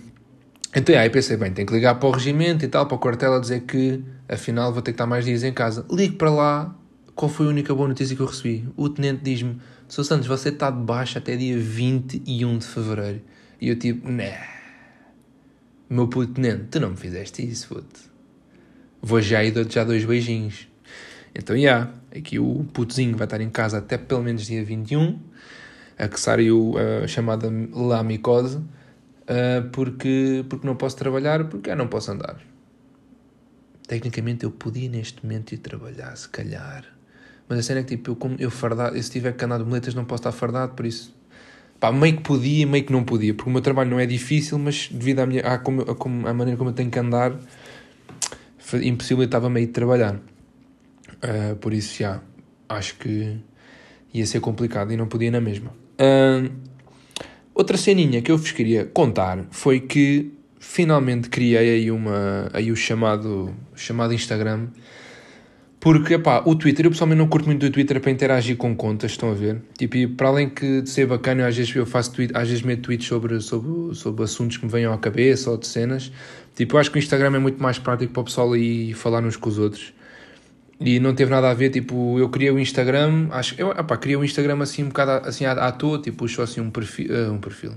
então, 0.76 0.98
aí 0.98 1.08
pensei, 1.08 1.36
bem, 1.36 1.52
tenho 1.52 1.66
que 1.66 1.74
ligar 1.74 1.94
para 1.96 2.08
o 2.08 2.12
regimento 2.12 2.64
e 2.64 2.68
tal, 2.68 2.86
para 2.86 2.96
o 2.96 2.98
quartel, 2.98 3.34
a 3.34 3.38
dizer 3.38 3.60
que 3.62 4.02
afinal 4.28 4.72
vou 4.72 4.82
ter 4.82 4.90
que 4.90 4.94
estar 4.94 5.06
mais 5.06 5.24
dias 5.24 5.44
em 5.44 5.52
casa. 5.52 5.86
Ligo 5.90 6.16
para 6.16 6.30
lá, 6.30 6.76
qual 7.14 7.28
foi 7.28 7.46
a 7.46 7.48
única 7.48 7.74
boa 7.74 7.88
notícia 7.88 8.16
que 8.16 8.20
eu 8.20 8.26
recebi? 8.26 8.68
O 8.76 8.88
tenente 8.88 9.22
diz-me: 9.22 9.60
Sr. 9.88 10.04
Santos, 10.04 10.26
você 10.26 10.48
está 10.48 10.70
de 10.70 10.82
baixa 10.82 11.20
até 11.20 11.36
dia 11.36 11.56
21 11.56 12.58
de 12.58 12.66
fevereiro. 12.66 13.22
E 13.60 13.68
eu, 13.68 13.78
tipo, 13.78 14.08
né. 14.08 14.48
Meu 15.88 16.08
puto 16.08 16.32
tenente, 16.32 16.64
tu 16.70 16.80
não 16.80 16.90
me 16.90 16.96
fizeste 16.96 17.48
isso, 17.48 17.68
puto. 17.68 18.00
Vou 19.00 19.20
já 19.20 19.44
e 19.44 19.52
dou-te 19.52 19.74
já 19.74 19.84
dois 19.84 20.04
beijinhos. 20.04 20.66
Então, 21.34 21.56
já, 21.56 21.62
yeah, 21.62 21.90
aqui 22.16 22.38
o 22.38 22.64
putozinho 22.72 23.16
vai 23.16 23.26
estar 23.26 23.40
em 23.40 23.50
casa 23.50 23.78
até 23.78 23.98
pelo 23.98 24.22
menos 24.22 24.46
dia 24.46 24.64
21 24.64 25.18
a 25.98 26.08
que 26.08 26.18
saiu 26.18 26.74
a 27.02 27.06
chamada 27.06 27.50
lamicose, 27.72 28.56
uh, 28.56 29.68
porque, 29.72 30.44
porque 30.48 30.66
não 30.66 30.76
posso 30.76 30.96
trabalhar, 30.96 31.44
porque 31.44 31.70
eu 31.70 31.76
não 31.76 31.88
posso 31.88 32.10
andar. 32.10 32.36
Tecnicamente 33.86 34.44
eu 34.44 34.50
podia 34.50 34.88
neste 34.88 35.22
momento 35.24 35.52
ir 35.52 35.58
trabalhar, 35.58 36.16
se 36.16 36.28
calhar. 36.28 36.84
Mas 37.48 37.58
a 37.58 37.62
cena 37.62 37.80
é 37.80 37.82
que 37.82 37.96
tipo, 37.96 38.12
eu, 38.12 38.16
como 38.16 38.36
eu 38.38 38.50
fardado, 38.50 39.00
se 39.00 39.10
tiver 39.10 39.32
que 39.32 39.44
andar 39.44 39.58
de 39.58 39.64
moletas 39.64 39.94
não 39.94 40.04
posso 40.04 40.22
estar 40.22 40.32
fardado, 40.32 40.74
por 40.74 40.86
isso. 40.86 41.14
Pá, 41.78 41.92
meio 41.92 42.16
que 42.16 42.22
podia, 42.22 42.66
meio 42.66 42.84
que 42.84 42.92
não 42.92 43.04
podia, 43.04 43.34
porque 43.34 43.50
o 43.50 43.52
meu 43.52 43.60
trabalho 43.60 43.90
não 43.90 44.00
é 44.00 44.06
difícil, 44.06 44.58
mas 44.58 44.88
devido 44.90 45.20
à, 45.20 45.26
minha, 45.26 45.42
à, 45.42 45.58
como, 45.58 45.82
à, 45.82 45.94
como, 45.94 46.26
à 46.26 46.32
maneira 46.32 46.56
como 46.56 46.70
eu 46.70 46.74
tenho 46.74 46.90
que 46.90 46.98
andar, 46.98 47.36
impossibilitava 48.82 49.50
meio 49.50 49.66
de 49.66 49.72
trabalhar. 49.72 50.18
Uh, 51.24 51.56
por 51.56 51.72
isso, 51.72 51.98
já, 51.98 52.20
acho 52.68 52.96
que 52.96 53.38
ia 54.12 54.26
ser 54.26 54.40
complicado 54.40 54.92
e 54.92 54.96
não 54.96 55.08
podia 55.08 55.30
na 55.30 55.40
mesma 55.40 55.72
outra 57.54 57.76
ceninha 57.76 58.20
que 58.20 58.30
eu 58.30 58.36
vos 58.36 58.50
queria 58.50 58.84
contar 58.84 59.46
foi 59.50 59.80
que 59.80 60.32
finalmente 60.58 61.28
criei 61.28 61.70
aí, 61.70 61.90
uma, 61.90 62.50
aí 62.52 62.72
o 62.72 62.76
chamado, 62.76 63.54
chamado 63.74 64.12
Instagram. 64.12 64.68
Porque, 65.78 66.18
pá, 66.18 66.42
o 66.46 66.54
Twitter, 66.54 66.86
eu 66.86 66.90
pessoalmente 66.90 67.18
não 67.18 67.28
curto 67.28 67.44
muito 67.44 67.66
o 67.66 67.70
Twitter 67.70 68.00
para 68.00 68.10
interagir 68.10 68.56
com 68.56 68.74
contas, 68.74 69.10
estão 69.10 69.30
a 69.30 69.34
ver? 69.34 69.60
Tipo, 69.76 70.08
para 70.16 70.28
além 70.28 70.48
que 70.48 70.80
de 70.80 70.88
ser 70.88 71.06
bacana, 71.06 71.46
às 71.46 71.54
vezes 71.54 71.76
eu 71.76 71.84
faço 71.84 72.10
tweet, 72.12 72.34
às 72.34 72.48
vezes 72.48 72.62
meto 72.62 72.80
tweets 72.84 73.06
sobre, 73.06 73.38
sobre, 73.40 73.94
sobre 73.94 74.24
assuntos 74.24 74.56
que 74.56 74.64
me 74.64 74.72
venham 74.72 74.94
à 74.94 74.98
cabeça 74.98 75.50
ou 75.50 75.58
de 75.58 75.66
cenas. 75.66 76.10
Tipo, 76.54 76.76
eu 76.76 76.80
acho 76.80 76.90
que 76.90 76.96
o 76.96 77.00
Instagram 77.00 77.36
é 77.36 77.38
muito 77.38 77.62
mais 77.62 77.78
prático 77.78 78.14
para 78.14 78.22
o 78.22 78.24
pessoal 78.24 78.56
ir 78.56 78.94
falar 78.94 79.22
uns 79.22 79.36
com 79.36 79.50
os 79.50 79.58
outros. 79.58 79.92
E 80.80 80.98
não 80.98 81.14
teve 81.14 81.30
nada 81.30 81.50
a 81.50 81.54
ver, 81.54 81.70
tipo, 81.70 82.18
eu 82.18 82.28
criei 82.28 82.50
o 82.50 82.58
Instagram, 82.58 83.28
acho, 83.30 83.54
eu, 83.58 83.68
opá, 83.68 83.96
criei 83.96 84.16
o 84.16 84.24
Instagram 84.24 84.60
assim 84.60 84.82
um 84.82 84.88
bocado 84.88 85.28
assim 85.28 85.44
à, 85.44 85.52
à 85.52 85.70
toa, 85.70 86.00
tipo, 86.00 86.18
puxou 86.18 86.42
assim 86.42 86.60
um 86.60 86.70
perfil, 86.70 87.06
uh, 87.10 87.32
um 87.32 87.38
perfil, 87.38 87.72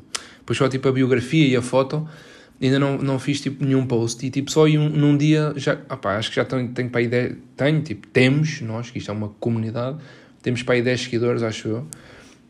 puxou 0.46 0.68
tipo 0.68 0.88
a 0.88 0.92
biografia 0.92 1.48
e 1.48 1.56
a 1.56 1.62
foto, 1.62 2.08
ainda 2.60 2.80
não, 2.80 2.98
não 2.98 3.20
fiz 3.20 3.40
tipo 3.40 3.64
nenhum 3.64 3.86
post, 3.86 4.26
e 4.26 4.32
tipo, 4.32 4.50
só 4.50 4.66
um, 4.66 4.90
num 4.90 5.16
dia, 5.16 5.54
já, 5.56 5.74
opá, 5.90 6.18
acho 6.18 6.30
que 6.30 6.38
já 6.38 6.46
tenho, 6.46 6.70
tenho 6.70 6.90
para 6.90 7.02
aí 7.02 7.08
10, 7.08 7.36
tenho, 7.56 7.82
tipo, 7.82 8.08
temos, 8.08 8.62
nós, 8.62 8.90
que 8.90 8.98
isto 8.98 9.12
é 9.12 9.14
uma 9.14 9.30
comunidade, 9.40 9.98
temos 10.42 10.64
para 10.64 10.76
aí 10.76 10.82
10 10.82 11.00
seguidores, 11.00 11.44
acho 11.44 11.68
eu, 11.68 11.88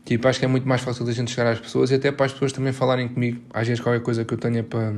tipo, 0.06 0.26
acho 0.26 0.38
que 0.38 0.46
é 0.46 0.48
muito 0.48 0.66
mais 0.66 0.80
fácil 0.80 1.04
da 1.04 1.12
gente 1.12 1.30
chegar 1.30 1.52
às 1.52 1.60
pessoas, 1.60 1.90
e 1.90 1.94
até 1.94 2.10
para 2.10 2.24
as 2.24 2.32
pessoas 2.32 2.52
também 2.52 2.72
falarem 2.72 3.06
comigo, 3.06 3.42
às 3.52 3.68
vezes 3.68 3.82
qualquer 3.82 4.02
coisa 4.02 4.24
que 4.24 4.32
eu 4.32 4.38
tenha 4.38 4.64
para, 4.64 4.94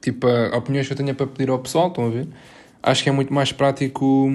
tipo, 0.00 0.28
opiniões 0.56 0.86
que 0.86 0.92
eu 0.92 0.96
tenha 0.96 1.14
para 1.14 1.26
pedir 1.26 1.50
ao 1.50 1.58
pessoal, 1.58 1.88
estão 1.88 2.06
a 2.06 2.10
ver? 2.10 2.28
Acho 2.86 3.02
que 3.02 3.08
é 3.08 3.12
muito 3.12 3.34
mais 3.34 3.52
prático 3.52 4.30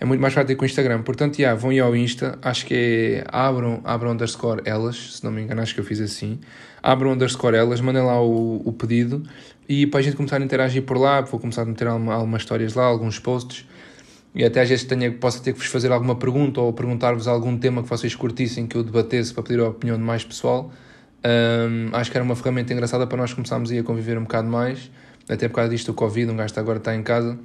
é 0.00 0.04
muito 0.04 0.20
mais 0.20 0.32
prático 0.32 0.62
o 0.62 0.66
Instagram. 0.66 1.02
Portanto, 1.02 1.38
yeah, 1.40 1.58
vão 1.58 1.72
ir 1.72 1.80
ao 1.80 1.96
Insta, 1.96 2.38
acho 2.40 2.64
que 2.66 2.74
é 2.74 3.24
abram, 3.26 3.80
abram 3.82 4.12
underscore 4.12 4.62
elas, 4.64 5.16
se 5.16 5.24
não 5.24 5.32
me 5.32 5.42
engano, 5.42 5.60
acho 5.60 5.74
que 5.74 5.80
eu 5.80 5.84
fiz 5.84 6.00
assim. 6.00 6.38
Abram 6.80 7.12
underscore 7.12 7.56
elas, 7.56 7.80
mandem 7.80 8.02
lá 8.02 8.22
o, 8.22 8.62
o 8.64 8.72
pedido 8.72 9.24
e 9.68 9.86
para 9.86 9.98
a 10.00 10.02
gente 10.02 10.16
começar 10.16 10.40
a 10.40 10.44
interagir 10.44 10.84
por 10.84 10.96
lá, 10.96 11.20
vou 11.22 11.40
começar 11.40 11.62
a 11.62 11.64
meter 11.64 11.88
alguma, 11.88 12.14
algumas 12.14 12.42
histórias 12.42 12.74
lá, 12.74 12.84
alguns 12.84 13.18
posts 13.18 13.66
e 14.34 14.44
até 14.44 14.60
às 14.60 14.68
vezes 14.68 14.84
tenha, 14.84 15.10
possa 15.10 15.42
ter 15.42 15.52
que 15.52 15.58
vos 15.58 15.66
fazer 15.66 15.90
alguma 15.90 16.14
pergunta 16.14 16.60
ou 16.60 16.72
perguntar-vos 16.72 17.26
algum 17.26 17.58
tema 17.58 17.82
que 17.82 17.88
vocês 17.88 18.14
curtissem 18.14 18.66
que 18.66 18.76
eu 18.76 18.84
debatesse 18.84 19.34
para 19.34 19.42
pedir 19.42 19.60
a 19.60 19.68
opinião 19.68 19.96
de 19.96 20.04
mais 20.04 20.22
pessoal. 20.22 20.70
Um, 21.24 21.88
acho 21.92 22.10
que 22.10 22.16
era 22.16 22.24
uma 22.24 22.36
ferramenta 22.36 22.72
engraçada 22.72 23.04
para 23.06 23.18
nós 23.18 23.34
começarmos 23.34 23.72
a 23.72 23.82
conviver 23.82 24.16
um 24.16 24.22
bocado 24.22 24.48
mais, 24.48 24.90
até 25.28 25.48
por 25.48 25.56
causa 25.56 25.70
disto 25.70 25.92
do 25.92 25.94
Covid, 25.94 26.30
um 26.30 26.36
gajo 26.36 26.54
agora 26.56 26.78
está 26.78 26.94
em 26.94 27.02
casa. 27.02 27.38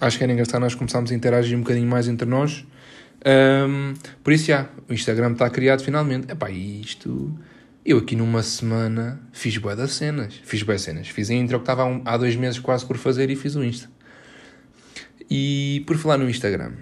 Acho 0.00 0.18
que 0.18 0.24
era 0.24 0.32
engraçado 0.32 0.60
nós 0.60 0.74
começarmos 0.74 1.10
a 1.10 1.14
interagir 1.14 1.56
um 1.56 1.60
bocadinho 1.60 1.88
mais 1.88 2.08
entre 2.08 2.28
nós. 2.28 2.66
Um, 3.26 3.94
por 4.22 4.32
isso, 4.32 4.46
já, 4.46 4.68
o 4.88 4.92
Instagram 4.92 5.32
está 5.32 5.48
criado 5.50 5.82
finalmente. 5.82 6.30
Epá, 6.30 6.50
isto... 6.50 7.32
Eu 7.84 7.98
aqui 7.98 8.14
numa 8.14 8.42
semana 8.42 9.18
fiz 9.32 9.56
bué 9.56 9.74
das 9.74 9.92
cenas. 9.92 10.34
Fiz 10.44 10.62
bué 10.62 10.76
cenas. 10.76 11.08
Fiz 11.08 11.30
a 11.30 11.34
intro 11.34 11.58
que 11.58 11.62
estava 11.62 11.84
há, 11.84 12.14
há 12.14 12.16
dois 12.18 12.36
meses 12.36 12.58
quase 12.58 12.84
por 12.84 12.98
fazer 12.98 13.30
e 13.30 13.36
fiz 13.36 13.56
o 13.56 13.64
Insta. 13.64 13.88
E 15.30 15.82
por 15.86 15.96
falar 15.96 16.18
no 16.18 16.28
Instagram, 16.28 16.72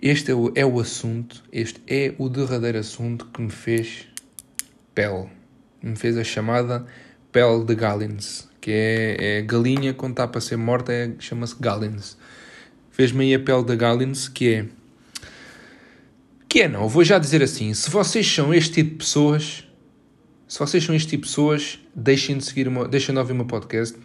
este 0.00 0.30
é 0.30 0.34
o, 0.34 0.52
é 0.54 0.64
o 0.64 0.78
assunto, 0.78 1.42
este 1.52 1.80
é 1.86 2.14
o 2.18 2.28
derradeiro 2.28 2.78
assunto 2.78 3.26
que 3.26 3.40
me 3.40 3.50
fez 3.50 4.06
pele. 4.94 5.28
Me 5.82 5.96
fez 5.96 6.16
a 6.16 6.24
chamada 6.24 6.86
pele 7.32 7.64
de 7.64 7.74
Gallins, 7.74 8.48
que 8.64 8.70
é, 8.70 9.40
é 9.40 9.42
galinha 9.42 9.92
quando 9.92 10.12
está 10.12 10.26
para 10.26 10.40
ser 10.40 10.56
morta, 10.56 10.90
é, 10.90 11.12
chama-se 11.18 11.54
Gallins. 11.60 12.16
Fez-me 12.90 13.24
aí 13.24 13.34
a 13.34 13.38
pele 13.38 13.62
de 13.62 13.76
Gallins, 13.76 14.26
que 14.26 14.54
é. 14.54 14.66
Que 16.48 16.62
é 16.62 16.68
não, 16.68 16.88
vou 16.88 17.04
já 17.04 17.18
dizer 17.18 17.42
assim: 17.42 17.74
se 17.74 17.90
vocês 17.90 18.26
são 18.26 18.54
este 18.54 18.72
tipo 18.72 18.92
de 18.92 18.96
pessoas, 18.96 19.68
se 20.48 20.58
vocês 20.58 20.82
são 20.82 20.94
este 20.94 21.08
tipo 21.08 21.24
de 21.24 21.28
pessoas, 21.28 21.78
deixem 21.94 22.38
de 22.38 22.44
seguir, 22.46 22.66
uma, 22.66 22.88
deixem 22.88 23.14
de 23.14 23.18
ouvir 23.18 23.32
o 23.32 23.36
meu 23.36 23.44
podcast. 23.44 23.98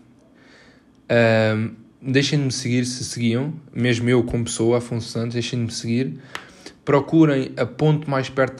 Um, 1.09 1.75
deixem 2.01 2.37
de 2.37 2.45
me 2.45 2.51
seguir 2.51 2.83
se 2.83 3.05
seguiam, 3.05 3.53
mesmo 3.73 4.09
eu 4.09 4.25
como 4.25 4.43
pessoa, 4.43 4.79
Afonso 4.79 5.07
Santos, 5.07 5.35
deixem 5.35 5.57
de 5.59 5.65
me 5.67 5.71
seguir. 5.71 6.19
Procurem 6.83 7.53
a 7.55 7.65
ponto 7.65 8.09
mais 8.09 8.29
perto 8.29 8.57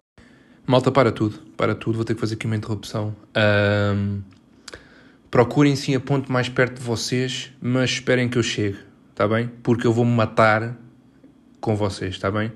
Malta, 0.66 0.92
para 0.92 1.12
tudo, 1.12 1.40
para 1.58 1.74
tudo, 1.74 1.96
vou 1.96 2.06
ter 2.06 2.14
que 2.14 2.22
fazer 2.22 2.36
aqui 2.36 2.46
uma 2.46 2.56
interrupção. 2.56 3.16
Um, 3.36 4.22
procurem 5.32 5.76
sim 5.76 5.96
a 5.96 6.00
ponto 6.00 6.32
mais 6.32 6.50
perto 6.50 6.80
de 6.80 6.84
vocês, 6.84 7.52
mas 7.62 7.92
esperem 7.92 8.28
que 8.28 8.38
eu 8.38 8.44
chegue, 8.44 8.78
está 9.12 9.28
bem? 9.28 9.50
Porque 9.62 9.86
eu 9.86 9.94
vou-me 9.94 10.12
matar 10.12 10.78
com 11.60 11.76
vocês, 11.76 12.16
está 12.16 12.32
bem? 12.32 12.52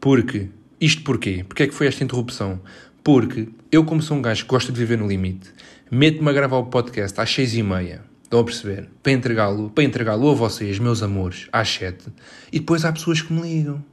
Porque, 0.00 0.48
isto 0.80 1.02
porquê? 1.02 1.44
Porquê 1.46 1.64
é 1.64 1.66
que 1.66 1.74
foi 1.74 1.86
esta 1.86 2.04
interrupção? 2.04 2.60
Porque 3.02 3.48
eu, 3.70 3.84
como 3.84 4.02
sou 4.02 4.16
um 4.16 4.22
gajo 4.22 4.44
que 4.44 4.50
gosta 4.50 4.72
de 4.72 4.78
viver 4.78 4.98
no 4.98 5.08
limite, 5.08 5.50
meto-me 5.90 6.30
a 6.30 6.32
gravar 6.32 6.58
o 6.58 6.66
podcast 6.66 7.20
às 7.20 7.30
seis 7.32 7.54
e 7.54 7.62
meia, 7.62 8.02
estão 8.22 8.40
a 8.40 8.44
perceber? 8.44 8.88
Para 9.02 9.12
entregá-lo, 9.12 9.70
para 9.70 9.84
entregá-lo 9.84 10.30
a 10.30 10.34
vocês, 10.34 10.78
meus 10.78 11.02
amores, 11.02 11.48
às 11.52 11.68
sete. 11.68 12.06
E 12.52 12.60
depois 12.60 12.84
há 12.84 12.92
pessoas 12.92 13.20
que 13.20 13.32
me 13.32 13.42
ligam. 13.42 13.84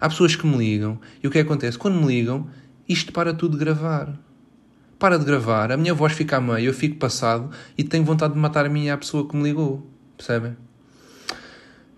Há 0.00 0.08
pessoas 0.08 0.34
que 0.34 0.46
me 0.46 0.56
ligam. 0.56 0.98
E 1.22 1.26
o 1.26 1.30
que 1.30 1.38
é 1.38 1.42
que 1.42 1.48
acontece? 1.48 1.76
Quando 1.76 2.00
me 2.00 2.06
ligam, 2.06 2.48
isto 2.88 3.12
para 3.12 3.34
tudo 3.34 3.58
de 3.58 3.64
gravar. 3.64 4.18
Para 5.00 5.18
de 5.18 5.24
gravar, 5.24 5.72
a 5.72 5.78
minha 5.78 5.94
voz 5.94 6.12
fica 6.12 6.36
a 6.36 6.40
meio, 6.42 6.68
eu 6.68 6.74
fico 6.74 6.96
passado 6.96 7.50
e 7.76 7.82
tenho 7.82 8.04
vontade 8.04 8.34
de 8.34 8.38
matar 8.38 8.66
a 8.66 8.68
minha 8.68 8.92
a 8.92 8.98
pessoa 8.98 9.26
que 9.26 9.34
me 9.34 9.42
ligou. 9.42 9.90
Percebem? 10.14 10.54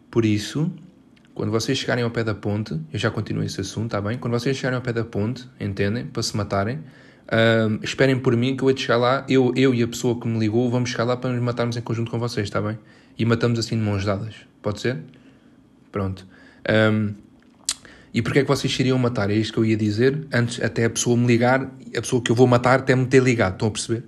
Por 0.09 0.25
isso, 0.25 0.71
quando 1.35 1.51
vocês 1.51 1.77
chegarem 1.77 2.05
ao 2.05 2.13
pé 2.13 2.23
da 2.23 2.33
ponte, 2.33 2.81
eu 2.93 2.99
já 3.01 3.11
continuo 3.11 3.43
esse 3.43 3.61
assunto, 3.61 3.87
está 3.87 4.01
bem? 4.01 4.19
Quando 4.19 4.35
vocês 4.39 4.57
chegarem 4.57 4.77
ao 4.77 4.83
pé 4.83 4.93
da 4.93 5.03
ponte, 5.03 5.49
entendem? 5.59 6.07
Para 6.07 6.23
se 6.23 6.37
matarem, 6.37 6.79
esperem 7.83 8.21
por 8.21 8.37
mim 8.37 8.55
que 8.55 8.63
eu 8.63 8.69
vou 8.69 8.77
chegar 8.77 8.99
lá, 8.99 9.27
eu, 9.29 9.53
eu 9.57 9.75
e 9.75 9.83
a 9.83 9.89
pessoa 9.89 10.21
que 10.21 10.29
me 10.29 10.39
ligou 10.39 10.71
vamos 10.71 10.91
chegar 10.91 11.03
lá 11.03 11.17
para 11.17 11.31
nos 11.31 11.43
matarmos 11.43 11.77
em 11.77 11.83
conjunto 11.83 12.09
com 12.09 12.21
vocês, 12.21 12.47
está 12.47 12.63
bem? 12.63 12.79
E 13.19 13.25
matamos 13.25 13.59
assim 13.59 13.77
de 13.77 13.83
mãos 13.83 14.05
dadas. 14.05 14.37
Pode 14.63 14.81
ser? 14.81 14.99
Pronto. 15.91 16.25
Um, 16.71 17.15
e 18.15 18.21
porquê 18.21 18.41
é 18.41 18.43
que 18.43 18.49
vocês 18.49 18.79
iriam 18.79 18.99
matar? 18.99 19.31
É 19.31 19.35
isto 19.35 19.55
que 19.55 19.59
eu 19.59 19.65
ia 19.65 19.77
dizer. 19.77 20.27
Antes 20.33 20.63
até 20.63 20.85
a 20.85 20.91
pessoa 20.91 21.17
me 21.17 21.27
ligar, 21.27 21.63
a 21.63 22.01
pessoa 22.01 22.21
que 22.21 22.31
eu 22.31 22.37
vou 22.37 22.47
matar 22.47 22.81
até 22.81 22.95
me 22.95 23.07
ter 23.07 23.23
ligado. 23.23 23.55
Estão 23.55 23.69
a 23.69 23.71
perceber? 23.71 24.05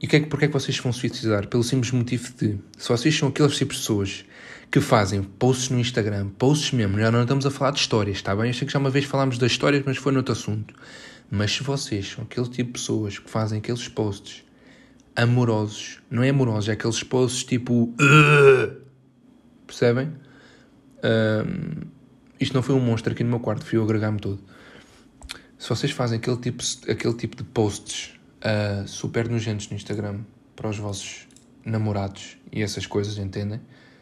E 0.00 0.06
que 0.06 0.16
é 0.16 0.20
que, 0.20 0.26
porquê 0.26 0.44
é 0.46 0.48
que 0.48 0.54
vocês 0.54 0.76
vão 0.78 0.92
suicidar? 0.92 1.46
Pelo 1.48 1.62
simples 1.62 1.90
motivo 1.92 2.32
de, 2.36 2.58
se 2.76 2.88
vocês 2.88 3.16
são 3.16 3.28
aqueles 3.28 3.56
tipos 3.56 3.76
de 3.76 3.82
pessoas 3.82 4.24
que 4.70 4.80
fazem 4.80 5.22
posts 5.22 5.70
no 5.70 5.78
Instagram, 5.78 6.28
posts 6.38 6.72
mesmo, 6.72 6.98
já 6.98 7.10
não 7.10 7.22
estamos 7.22 7.46
a 7.46 7.50
falar 7.50 7.70
de 7.72 7.80
histórias, 7.80 8.18
está 8.18 8.36
bem? 8.36 8.48
Eu 8.48 8.54
sei 8.54 8.66
que 8.66 8.72
já 8.72 8.78
uma 8.78 8.90
vez 8.90 9.06
falámos 9.06 9.38
das 9.38 9.50
histórias, 9.50 9.82
mas 9.84 9.96
foi 9.96 10.12
noutro 10.12 10.32
assunto. 10.32 10.74
Mas 11.30 11.52
se 11.52 11.62
vocês 11.62 12.08
são 12.10 12.24
aquele 12.24 12.46
tipo 12.48 12.72
de 12.72 12.72
pessoas 12.72 13.18
que 13.18 13.28
fazem 13.28 13.58
aqueles 13.58 13.88
posts 13.88 14.44
amorosos, 15.16 15.98
não 16.10 16.22
é 16.22 16.28
amorosos, 16.28 16.68
é 16.68 16.72
aqueles 16.72 17.02
posts 17.02 17.44
tipo... 17.44 17.92
Percebem? 19.66 20.12
Um, 21.02 21.97
isto 22.40 22.54
não 22.54 22.62
foi 22.62 22.74
um 22.74 22.80
monstro 22.80 23.12
aqui 23.12 23.22
no 23.22 23.30
meu 23.30 23.40
quarto, 23.40 23.64
fui 23.64 23.78
eu 23.78 23.82
agregar-me 23.82 24.20
todo. 24.20 24.40
Se 25.58 25.68
vocês 25.68 25.92
fazem 25.92 26.18
aquele 26.18 26.36
tipo, 26.36 26.62
aquele 26.88 27.14
tipo 27.14 27.36
de 27.36 27.44
posts 27.44 28.18
uh, 28.38 28.86
super 28.86 29.28
nojentos 29.28 29.68
no 29.68 29.76
Instagram 29.76 30.20
para 30.54 30.68
os 30.68 30.78
vossos 30.78 31.26
namorados 31.64 32.36
e 32.52 32.62
essas 32.62 32.86
coisas, 32.86 33.18
entendem? 33.18 33.60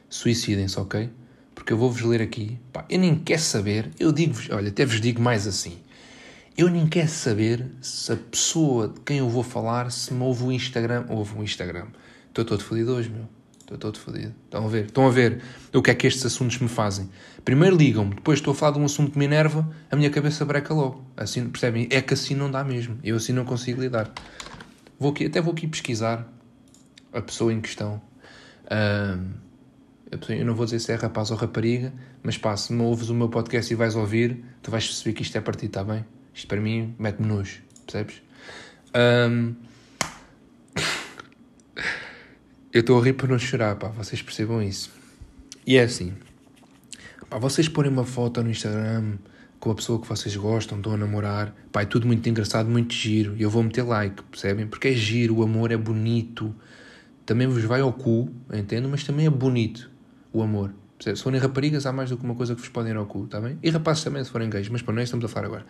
Suicidem-se, 0.09 0.79
ok? 0.79 1.11
Porque 1.55 1.73
eu 1.73 1.79
vou-vos 1.79 2.03
ler 2.03 2.21
aqui. 2.21 2.59
Pá, 2.73 2.85
eu 2.91 2.99
nem 2.99 3.19
quero 3.19 3.41
saber, 3.41 3.91
eu 3.99 4.13
digo-vos, 4.13 4.51
olha, 4.51 4.69
até 4.69 4.85
vos 4.85 5.01
digo 5.01 5.21
mais 5.21 5.47
assim. 5.47 5.79
Eu 6.57 6.71
nem 6.71 6.87
quero 6.87 7.09
saber 7.09 7.67
se 7.83 8.11
a 8.11 8.17
pessoa 8.17 8.89
de 8.89 9.01
quem 9.01 9.19
eu 9.19 9.29
vou 9.29 9.43
falar 9.43 9.91
se 9.91 10.15
me 10.15 10.23
ouve 10.23 10.45
o 10.45 10.53
Instagram. 10.53 11.05
Ouve 11.11 11.39
o 11.39 11.43
Instagram. 11.43 11.89
Estou 12.29 12.47
todo 12.47 12.65
fodido 12.65 12.95
hoje, 12.95 13.11
meu. 13.11 13.36
Estou 13.67 13.79
todo 13.79 13.99
fodido. 13.99 14.33
Estão 14.45 14.65
a 14.65 14.69
ver? 14.69 14.85
Estão 14.85 15.09
a 15.09 15.11
ver 15.11 15.43
o 15.75 15.83
que 15.83 15.91
é 15.91 15.95
que 15.95 16.07
estes 16.07 16.25
assuntos 16.25 16.61
me 16.61 16.69
fazem. 16.69 17.11
Primeiro 17.45 17.77
ligam-me, 17.77 18.15
depois 18.15 18.39
estou 18.39 18.53
a 18.53 18.55
falar 18.55 18.75
de 18.75 18.79
um 18.79 18.85
assunto 18.85 19.11
que 19.11 19.19
me 19.19 19.25
enerva, 19.25 19.69
a 19.91 19.97
minha 19.97 20.09
cabeça 20.09 20.45
breca 20.45 20.73
logo. 20.73 21.05
Assim, 21.17 21.49
percebem? 21.51 21.89
É 21.91 22.01
que 22.01 22.15
assim 22.15 22.37
não 22.37 22.49
dá 22.49 22.63
mesmo. 22.63 22.97
Eu 23.03 23.17
assim 23.17 23.33
não 23.33 23.45
consigo 23.45 23.81
lidar. 23.81 24.13
Vou 25.01 25.11
aqui, 25.11 25.27
até 25.27 25.41
vou 25.41 25.53
aqui 25.53 25.67
pesquisar 25.67 26.33
a 27.13 27.21
pessoa 27.21 27.53
em 27.53 27.61
questão. 27.61 28.01
Eu 30.29 30.47
não 30.47 30.55
vou 30.55 30.65
dizer 30.65 30.79
se 30.79 30.93
é 30.93 30.95
rapaz 30.95 31.33
ou 31.33 31.37
rapariga, 31.37 31.93
mas 32.23 32.39
pá, 32.39 32.57
se 32.57 32.73
me 32.73 32.83
ouves 32.83 33.09
o 33.09 33.15
meu 33.15 33.29
podcast 33.29 33.73
e 33.73 33.75
vais 33.77 33.97
ouvir, 33.97 34.45
tu 34.63 34.71
vais 34.71 34.87
perceber 34.87 35.13
que 35.13 35.23
isto 35.23 35.37
é 35.37 35.41
para 35.41 35.55
ti, 35.55 35.67
está 35.67 35.83
bem? 35.83 36.05
Isto 36.33 36.47
para 36.47 36.61
mim 36.61 36.95
mete-me 37.01 37.27
nojo, 37.27 37.63
percebes? 37.85 38.23
Um, 38.95 39.57
Eu 42.77 42.81
estou 42.81 43.01
a 43.01 43.03
rir 43.03 43.15
para 43.15 43.27
não 43.27 43.39
chorar, 43.39 43.75
pá, 43.77 43.89
vocês 43.89 44.21
percebam 44.21 44.63
isso. 44.63 44.91
E 45.67 45.79
é 45.79 45.85
assim, 45.85 46.13
pá, 47.31 47.39
vocês 47.39 47.71
porem 47.71 47.91
uma 47.91 48.05
foto 48.05 48.43
no 48.43 48.51
Instagram 48.51 49.17
com 49.59 49.71
a 49.71 49.75
pessoa 49.75 49.99
que 49.99 50.07
vocês 50.07 50.37
gostam, 50.37 50.77
estão 50.77 50.93
a 50.93 50.97
namorar, 50.99 51.57
pá, 51.73 51.81
é 51.81 51.85
tudo 51.87 52.07
muito 52.07 52.29
engraçado, 52.29 52.69
muito 52.69 52.93
giro, 52.93 53.35
e 53.39 53.41
eu 53.41 53.49
vou 53.49 53.63
meter 53.63 53.83
like, 53.83 54.23
percebem? 54.25 54.67
Porque 54.67 54.89
é 54.89 54.93
giro, 54.93 55.37
o 55.37 55.43
amor 55.43 55.73
é 55.73 55.77
bonito, 55.79 56.55
também 57.25 57.47
vos 57.47 57.65
vai 57.65 57.81
ao 57.81 57.95
cu, 57.95 58.31
entendo, 58.53 58.91
mas 58.91 59.03
também 59.05 59.25
é 59.25 59.31
bonito 59.31 59.91
o 60.31 60.43
amor. 60.43 60.75
Se 61.01 61.17
forem 61.17 61.41
raparigas, 61.41 61.87
há 61.87 61.93
mais 61.95 62.11
do 62.11 62.19
que 62.19 62.25
uma 62.27 62.35
coisa 62.35 62.55
que 62.55 62.61
vos 62.61 62.69
podem 62.69 62.93
ir 62.93 62.97
ao 62.99 63.07
cu, 63.07 63.25
está 63.25 63.41
bem? 63.41 63.59
E 63.63 63.71
rapazes 63.71 64.05
também, 64.05 64.23
se 64.23 64.29
forem 64.29 64.51
gays, 64.51 64.69
mas 64.69 64.83
para 64.83 64.93
nós 64.93 65.01
é 65.01 65.05
estamos 65.05 65.25
a 65.25 65.29
falar 65.29 65.47
agora. 65.47 65.65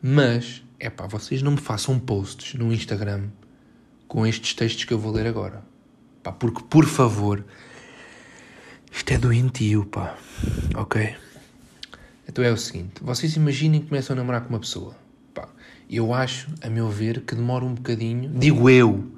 Mas, 0.00 0.62
é 0.78 0.88
pá, 0.90 1.08
vocês 1.08 1.42
não 1.42 1.50
me 1.50 1.60
façam 1.60 1.98
posts 1.98 2.54
no 2.54 2.72
Instagram 2.72 3.30
com 4.06 4.24
estes 4.24 4.54
textos 4.54 4.84
que 4.84 4.94
eu 4.94 4.98
vou 5.00 5.10
ler 5.10 5.26
agora. 5.26 5.66
Pá, 6.28 6.32
porque, 6.32 6.62
por 6.68 6.84
favor, 6.84 7.42
isto 8.92 9.10
é 9.10 9.16
doentio, 9.16 9.86
pá. 9.86 10.14
Ok? 10.76 11.16
Então 12.28 12.44
é 12.44 12.52
o 12.52 12.56
seguinte: 12.56 13.02
vocês 13.02 13.34
imaginem 13.34 13.80
que 13.80 13.88
começam 13.88 14.14
a 14.14 14.18
namorar 14.18 14.42
com 14.42 14.50
uma 14.50 14.60
pessoa. 14.60 14.94
Pá, 15.32 15.48
eu 15.88 16.12
acho, 16.12 16.48
a 16.60 16.68
meu 16.68 16.90
ver, 16.90 17.22
que 17.22 17.34
demora 17.34 17.64
um 17.64 17.72
bocadinho, 17.72 18.28
digo 18.28 18.68
eu, 18.68 19.10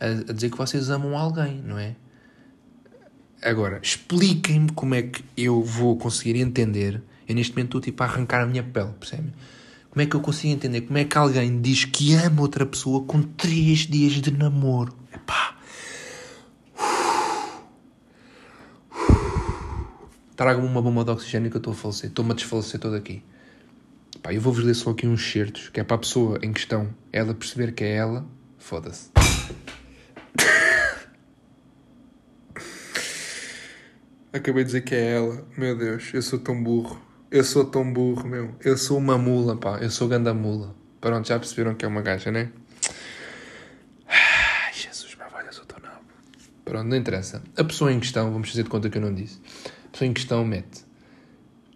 a, 0.00 0.30
a 0.30 0.32
dizer 0.32 0.50
que 0.50 0.56
vocês 0.56 0.88
amam 0.88 1.18
alguém, 1.18 1.60
não 1.66 1.78
é? 1.78 1.96
Agora, 3.42 3.80
expliquem-me 3.82 4.70
como 4.70 4.94
é 4.94 5.02
que 5.02 5.24
eu 5.36 5.64
vou 5.64 5.96
conseguir 5.96 6.36
entender. 6.36 7.02
Eu 7.26 7.34
neste 7.34 7.52
momento 7.54 7.78
estou 7.78 7.80
tipo 7.80 8.00
a 8.04 8.06
arrancar 8.06 8.40
a 8.40 8.46
minha 8.46 8.62
pele, 8.62 8.90
percebem? 9.00 9.32
Como 9.90 10.00
é 10.00 10.06
que 10.06 10.14
eu 10.14 10.20
consigo 10.20 10.54
entender 10.54 10.82
como 10.82 10.96
é 10.96 11.04
que 11.04 11.18
alguém 11.18 11.60
diz 11.60 11.84
que 11.84 12.14
ama 12.14 12.40
outra 12.40 12.64
pessoa 12.64 13.02
com 13.04 13.20
três 13.20 13.80
dias 13.80 14.12
de 14.12 14.30
namoro? 14.30 14.94
Epá, 15.12 15.56
Traga-me 20.36 20.66
uma 20.66 20.80
bomba 20.80 21.04
de 21.04 21.10
oxigênio 21.10 21.50
que 21.50 21.56
eu 21.56 21.60
estou 21.60 21.72
a 21.72 21.76
falecer. 21.76 22.08
Estou-me 22.08 22.32
a 22.32 22.34
desfalecer 22.34 22.80
todo 22.80 22.96
aqui. 22.96 23.22
Pá, 24.22 24.32
eu 24.32 24.40
vou-vos 24.40 24.64
ler 24.64 24.74
só 24.74 24.90
aqui 24.90 25.06
uns 25.06 25.30
certos, 25.30 25.68
que 25.68 25.80
é 25.80 25.84
para 25.84 25.96
a 25.96 25.98
pessoa 25.98 26.38
em 26.42 26.52
questão, 26.52 26.94
ela 27.12 27.34
perceber 27.34 27.72
que 27.72 27.84
é 27.84 27.96
ela. 27.96 28.24
Foda-se. 28.58 29.10
Acabei 34.32 34.62
de 34.64 34.68
dizer 34.68 34.80
que 34.82 34.94
é 34.94 35.16
ela. 35.16 35.46
Meu 35.58 35.76
Deus, 35.76 36.14
eu 36.14 36.22
sou 36.22 36.38
tão 36.38 36.62
burro. 36.62 37.00
Eu 37.30 37.44
sou 37.44 37.64
tão 37.64 37.92
burro, 37.92 38.26
meu. 38.26 38.54
Eu 38.64 38.78
sou 38.78 38.96
uma 38.98 39.18
mula, 39.18 39.56
pá. 39.56 39.78
Eu 39.78 39.90
sou 39.90 40.06
ganda 40.08 40.32
mula. 40.32 40.74
Pronto, 41.00 41.26
já 41.26 41.38
perceberam 41.38 41.74
que 41.74 41.84
é 41.84 41.88
uma 41.88 42.00
gaja, 42.00 42.30
né? 42.30 42.50
Ai, 44.06 44.72
Jesus, 44.72 45.14
meu 45.16 45.28
velho, 45.28 45.48
eu 45.48 45.52
sou 45.52 45.64
tão 45.64 45.78
nabo. 45.80 46.04
Pronto, 46.64 46.86
não 46.88 46.96
interessa. 46.96 47.42
A 47.56 47.64
pessoa 47.64 47.92
em 47.92 47.98
questão, 47.98 48.32
vamos 48.32 48.48
fazer 48.48 48.62
de 48.62 48.70
conta 48.70 48.88
que 48.88 48.96
eu 48.98 49.02
não 49.02 49.12
disse. 49.12 49.40
Em 50.04 50.12
questão 50.12 50.44
mete. 50.44 50.84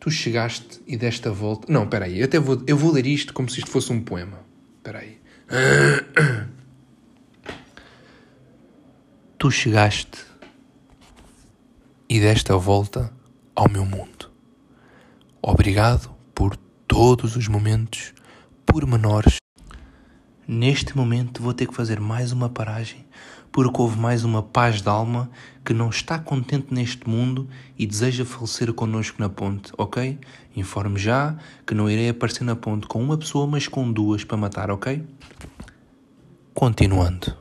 Tu 0.00 0.10
chegaste 0.10 0.80
e 0.86 0.96
deste 0.96 1.28
a 1.28 1.30
volta. 1.30 1.70
Não, 1.72 1.84
espera 1.84 2.06
aí. 2.06 2.18
Eu, 2.18 2.24
até 2.24 2.38
vou, 2.38 2.62
eu 2.66 2.76
vou 2.76 2.92
ler 2.92 3.06
isto 3.06 3.32
como 3.32 3.48
se 3.48 3.58
isto 3.58 3.70
fosse 3.70 3.92
um 3.92 4.00
poema. 4.00 4.40
Espera 4.78 4.98
aí. 5.00 5.18
Tu 9.38 9.50
chegaste 9.50 10.24
e 12.08 12.18
deste 12.18 12.50
a 12.50 12.56
volta 12.56 13.12
ao 13.54 13.68
meu 13.68 13.84
mundo. 13.84 14.30
Obrigado 15.42 16.10
por 16.34 16.56
todos 16.88 17.36
os 17.36 17.46
momentos 17.46 18.14
pormenores. 18.64 19.36
Neste 20.48 20.96
momento 20.96 21.42
vou 21.42 21.52
ter 21.52 21.66
que 21.66 21.74
fazer 21.74 22.00
mais 22.00 22.32
uma 22.32 22.48
paragem 22.48 23.04
porque 23.56 23.80
houve 23.80 23.98
mais 23.98 24.22
uma 24.22 24.42
paz 24.42 24.82
de 24.82 24.88
alma 24.90 25.30
que 25.64 25.72
não 25.72 25.88
está 25.88 26.18
contente 26.18 26.74
neste 26.74 27.08
mundo 27.08 27.48
e 27.78 27.86
deseja 27.86 28.22
falecer 28.22 28.70
connosco 28.74 29.16
na 29.18 29.30
ponte, 29.30 29.72
ok? 29.78 30.18
Informe 30.54 30.98
já 30.98 31.38
que 31.66 31.74
não 31.74 31.88
irei 31.88 32.10
aparecer 32.10 32.44
na 32.44 32.54
ponte 32.54 32.86
com 32.86 33.02
uma 33.02 33.16
pessoa, 33.16 33.46
mas 33.46 33.66
com 33.66 33.90
duas 33.90 34.22
para 34.24 34.36
matar, 34.36 34.70
ok? 34.70 35.02
Continuando. 36.52 37.34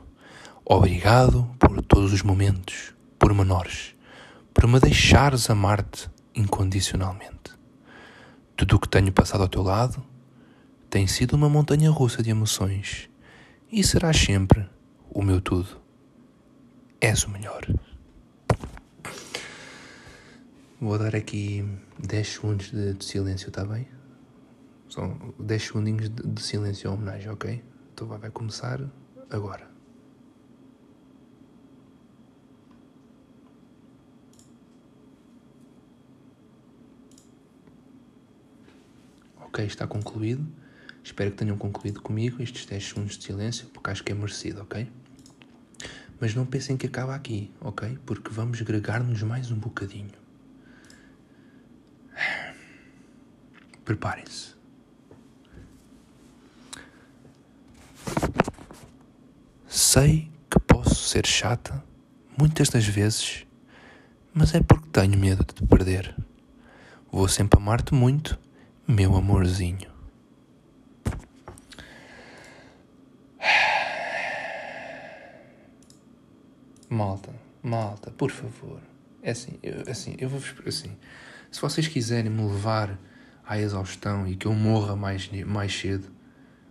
Obrigado 0.64 1.50
por 1.58 1.82
todos 1.82 2.14
os 2.14 2.22
momentos, 2.22 2.94
pormenores, 3.18 3.94
por 4.54 4.66
me 4.66 4.80
deixares 4.80 5.50
amar-te 5.50 6.08
incondicionalmente. 6.34 7.52
Tudo 8.56 8.76
o 8.76 8.80
que 8.80 8.88
tenho 8.88 9.12
passado 9.12 9.42
ao 9.42 9.50
teu 9.50 9.62
lado 9.62 10.02
tem 10.88 11.06
sido 11.06 11.34
uma 11.34 11.50
montanha 11.50 11.90
russa 11.90 12.22
de 12.22 12.30
emoções 12.30 13.10
e 13.70 13.84
serás 13.84 14.16
sempre 14.16 14.66
o 15.10 15.20
meu 15.20 15.42
tudo. 15.42 15.84
És 17.00 17.24
o 17.24 17.30
melhor. 17.30 17.66
Vou 20.80 20.98
dar 20.98 21.14
aqui 21.14 21.64
10 21.98 22.28
segundos 22.28 22.70
de, 22.70 22.94
de 22.94 23.04
silêncio, 23.04 23.48
está 23.48 23.64
bem? 23.64 23.86
São 24.88 25.34
10 25.38 25.62
segundinhos 25.62 26.08
de, 26.08 26.22
de 26.26 26.42
silêncio 26.42 26.90
em 26.90 26.94
homenagem, 26.94 27.30
ok? 27.30 27.62
Então 27.92 28.06
vai 28.06 28.30
começar 28.30 28.80
agora. 29.30 29.68
Ok, 39.40 39.64
está 39.64 39.86
concluído. 39.86 40.46
Espero 41.02 41.30
que 41.30 41.36
tenham 41.38 41.56
concluído 41.56 42.02
comigo 42.02 42.42
estes 42.42 42.66
10 42.66 42.88
segundos 42.88 43.18
de 43.18 43.24
silêncio, 43.24 43.68
porque 43.68 43.90
acho 43.90 44.04
que 44.04 44.12
é 44.12 44.14
merecido, 44.14 44.62
ok? 44.62 44.90
Mas 46.20 46.34
não 46.34 46.46
pensem 46.46 46.76
que 46.76 46.86
acaba 46.86 47.14
aqui, 47.14 47.52
ok? 47.60 47.98
Porque 48.06 48.30
vamos 48.30 48.60
gregar-nos 48.62 49.22
mais 49.22 49.50
um 49.50 49.56
bocadinho. 49.56 50.14
Preparem-se. 53.84 54.54
Sei 59.66 60.30
que 60.50 60.58
posso 60.60 60.94
ser 60.94 61.26
chata 61.26 61.84
muitas 62.36 62.68
das 62.68 62.86
vezes, 62.86 63.46
mas 64.32 64.54
é 64.54 64.60
porque 64.60 64.88
tenho 64.90 65.18
medo 65.18 65.44
de 65.44 65.54
te 65.54 65.66
perder. 65.66 66.16
Vou 67.12 67.28
sempre 67.28 67.60
amar-te 67.60 67.94
muito, 67.94 68.38
meu 68.88 69.14
amorzinho. 69.14 69.95
Malta, 76.96 77.30
malta, 77.62 78.10
por 78.10 78.30
favor. 78.30 78.80
É 79.22 79.32
assim, 79.32 79.58
eu, 79.62 79.82
assim, 79.86 80.14
eu 80.18 80.30
vou 80.30 80.40
assim. 80.66 80.96
Se 81.50 81.60
vocês 81.60 81.86
quiserem 81.86 82.30
me 82.30 82.42
levar 82.42 82.98
à 83.46 83.60
exaustão 83.60 84.26
e 84.26 84.34
que 84.34 84.46
eu 84.46 84.54
morra 84.54 84.96
mais, 84.96 85.30
mais 85.44 85.78
cedo, 85.78 86.06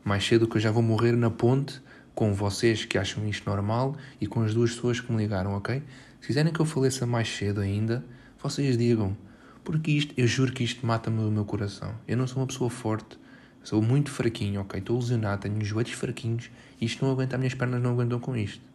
mais 0.04 0.26
cedo 0.26 0.48
que 0.48 0.58
eu 0.58 0.62
já 0.62 0.72
vou 0.72 0.82
morrer 0.82 1.12
na 1.12 1.30
ponte 1.30 1.80
com 2.16 2.34
vocês 2.34 2.86
que 2.86 2.98
acham 2.98 3.24
isto 3.28 3.48
normal 3.48 3.96
e 4.20 4.26
com 4.26 4.42
as 4.42 4.56
duas 4.56 4.74
pessoas 4.74 5.00
que 5.00 5.12
me 5.12 5.20
ligaram, 5.20 5.54
ok? 5.54 5.84
Se 6.20 6.26
quiserem 6.26 6.52
que 6.52 6.60
eu 6.60 6.66
faleça 6.66 7.06
mais 7.06 7.30
cedo 7.30 7.62
ainda, 7.62 8.04
vocês 8.42 8.76
digam. 8.76 9.16
Porque 9.64 9.92
isto, 9.92 10.12
eu 10.18 10.26
juro 10.26 10.52
que 10.52 10.64
isto 10.64 10.84
mata-me 10.88 11.22
do 11.22 11.30
meu 11.30 11.46
coração. 11.46 11.94
Eu 12.08 12.18
não 12.18 12.26
sou 12.26 12.42
uma 12.42 12.48
pessoa 12.48 12.72
forte, 12.72 13.20
sou 13.62 13.80
muito 13.80 14.10
fraquinho, 14.10 14.62
ok? 14.62 14.80
Estou 14.80 14.98
lesionado, 14.98 15.44
tenho 15.44 15.60
os 15.60 15.68
joelhos 15.68 15.92
fraquinhos 15.92 16.50
e 16.82 16.86
isto 16.86 17.06
não 17.06 17.12
aguenta, 17.12 17.36
as 17.36 17.40
minhas 17.40 17.54
pernas 17.54 17.80
não 17.80 17.92
aguentam 17.92 18.20
com 18.20 18.36
isto. 18.36 18.74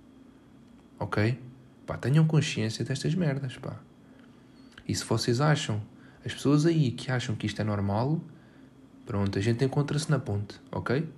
Ok? 1.01 1.37
Pá, 1.87 1.97
tenham 1.97 2.25
consciência 2.27 2.85
destas 2.85 3.15
merdas, 3.17 3.57
pá. 3.57 3.81
E 4.87 4.95
se 4.95 5.05
vocês 5.05 5.41
acham, 5.41 5.83
as 6.25 6.33
pessoas 6.33 6.67
aí 6.67 6.93
que 6.93 7.11
acham 7.11 7.35
que 7.35 7.47
isto 7.47 7.61
é 7.61 7.65
normal, 7.65 8.21
pronto, 9.05 9.37
a 9.39 9.43
gente 9.43 9.65
encontra-se 9.65 10.09
na 10.11 10.21
ponte, 10.21 10.61
ok? 10.71 11.09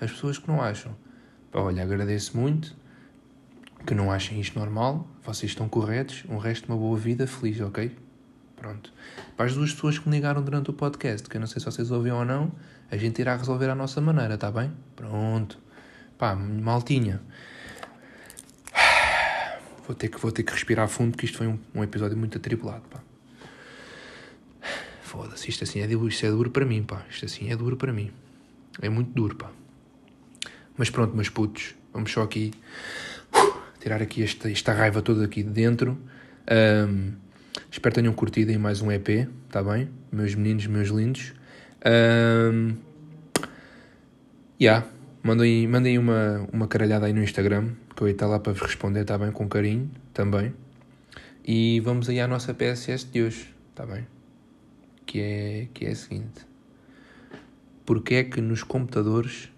As 0.00 0.10
pessoas 0.10 0.36
que 0.36 0.48
não 0.48 0.60
acham, 0.60 0.94
pá, 1.50 1.60
olha, 1.60 1.82
agradeço 1.82 2.36
muito 2.36 2.76
que 3.86 3.94
não 3.94 4.10
achem 4.10 4.40
isto 4.40 4.58
normal, 4.58 5.08
vocês 5.22 5.52
estão 5.52 5.68
corretos, 5.68 6.24
um 6.28 6.36
resto 6.36 6.66
de 6.66 6.72
uma 6.72 6.78
boa 6.78 6.98
vida 6.98 7.26
feliz, 7.26 7.60
ok? 7.60 7.96
Pronto. 8.56 8.92
Para 9.36 9.46
as 9.46 9.54
duas 9.54 9.72
pessoas 9.72 9.98
que 9.98 10.08
me 10.08 10.16
ligaram 10.16 10.42
durante 10.42 10.68
o 10.70 10.72
podcast, 10.72 11.28
que 11.28 11.36
eu 11.36 11.40
não 11.40 11.46
sei 11.46 11.60
se 11.60 11.66
vocês 11.66 11.90
ouviram 11.90 12.18
ou 12.18 12.24
não, 12.24 12.52
a 12.90 12.96
gente 12.96 13.20
irá 13.20 13.36
resolver 13.36 13.70
à 13.70 13.74
nossa 13.74 14.00
maneira, 14.00 14.36
tá 14.36 14.50
bem? 14.50 14.72
Pronto. 14.96 15.58
Pá, 16.18 16.34
maltinha. 16.34 17.22
Vou 19.88 19.94
ter 19.94 20.08
que, 20.08 20.18
vou 20.18 20.30
ter 20.30 20.42
que 20.42 20.52
respirar 20.52 20.86
fundo, 20.86 21.12
porque 21.12 21.24
isto 21.24 21.38
foi 21.38 21.46
um, 21.46 21.58
um 21.74 21.82
episódio 21.82 22.14
muito 22.14 22.36
atribulado, 22.36 22.82
pá. 22.90 23.02
Foda-se, 25.00 25.48
isto 25.48 25.64
assim 25.64 25.80
é, 25.80 25.86
isto 25.86 26.26
é 26.26 26.30
duro 26.30 26.50
para 26.50 26.66
mim, 26.66 26.82
pá. 26.82 27.06
Isto 27.08 27.24
assim 27.24 27.50
é 27.50 27.56
duro 27.56 27.74
para 27.74 27.90
mim. 27.90 28.10
É 28.82 28.90
muito 28.90 29.10
duro, 29.12 29.34
pá. 29.34 29.50
Mas 30.76 30.90
pronto, 30.90 31.16
meus 31.16 31.30
putos, 31.30 31.74
vamos 31.90 32.12
só 32.12 32.20
aqui 32.20 32.52
uh, 33.34 33.58
tirar 33.80 34.02
aqui 34.02 34.22
esta, 34.22 34.50
esta 34.50 34.74
raiva 34.74 35.00
toda 35.00 35.24
aqui 35.24 35.42
de 35.42 35.48
dentro. 35.48 35.98
Um, 36.50 37.14
espero 37.70 37.94
que 37.94 38.02
tenham 38.02 38.12
curtido 38.12 38.52
em 38.52 38.58
mais 38.58 38.82
um 38.82 38.92
EP, 38.92 39.26
tá 39.48 39.62
bem? 39.62 39.88
Meus 40.12 40.34
meninos, 40.34 40.66
meus 40.66 40.88
lindos. 40.90 41.32
Um, 42.52 42.74
yeah, 44.60 44.86
mandem, 45.22 45.66
mandem 45.66 45.96
uma, 45.96 46.46
uma 46.52 46.68
caralhada 46.68 47.06
aí 47.06 47.14
no 47.14 47.22
Instagram, 47.22 47.70
que 47.98 48.04
eu 48.04 48.08
estar 48.08 48.28
lá 48.28 48.38
para 48.38 48.52
vos 48.52 48.62
responder, 48.62 49.04
tá 49.04 49.18
bem? 49.18 49.32
Com 49.32 49.48
carinho, 49.48 49.90
também. 50.14 50.54
E 51.44 51.80
vamos 51.80 52.08
aí 52.08 52.20
à 52.20 52.28
nossa 52.28 52.54
PSS 52.54 53.04
de 53.10 53.22
hoje, 53.22 53.52
tá 53.74 53.84
bem? 53.84 54.06
Que 55.04 55.20
é, 55.20 55.68
que 55.74 55.84
é 55.84 55.90
a 55.90 55.96
seguinte. 55.96 56.46
Porquê 57.84 58.14
é 58.14 58.24
que 58.24 58.40
nos 58.40 58.62
computadores 58.62 59.50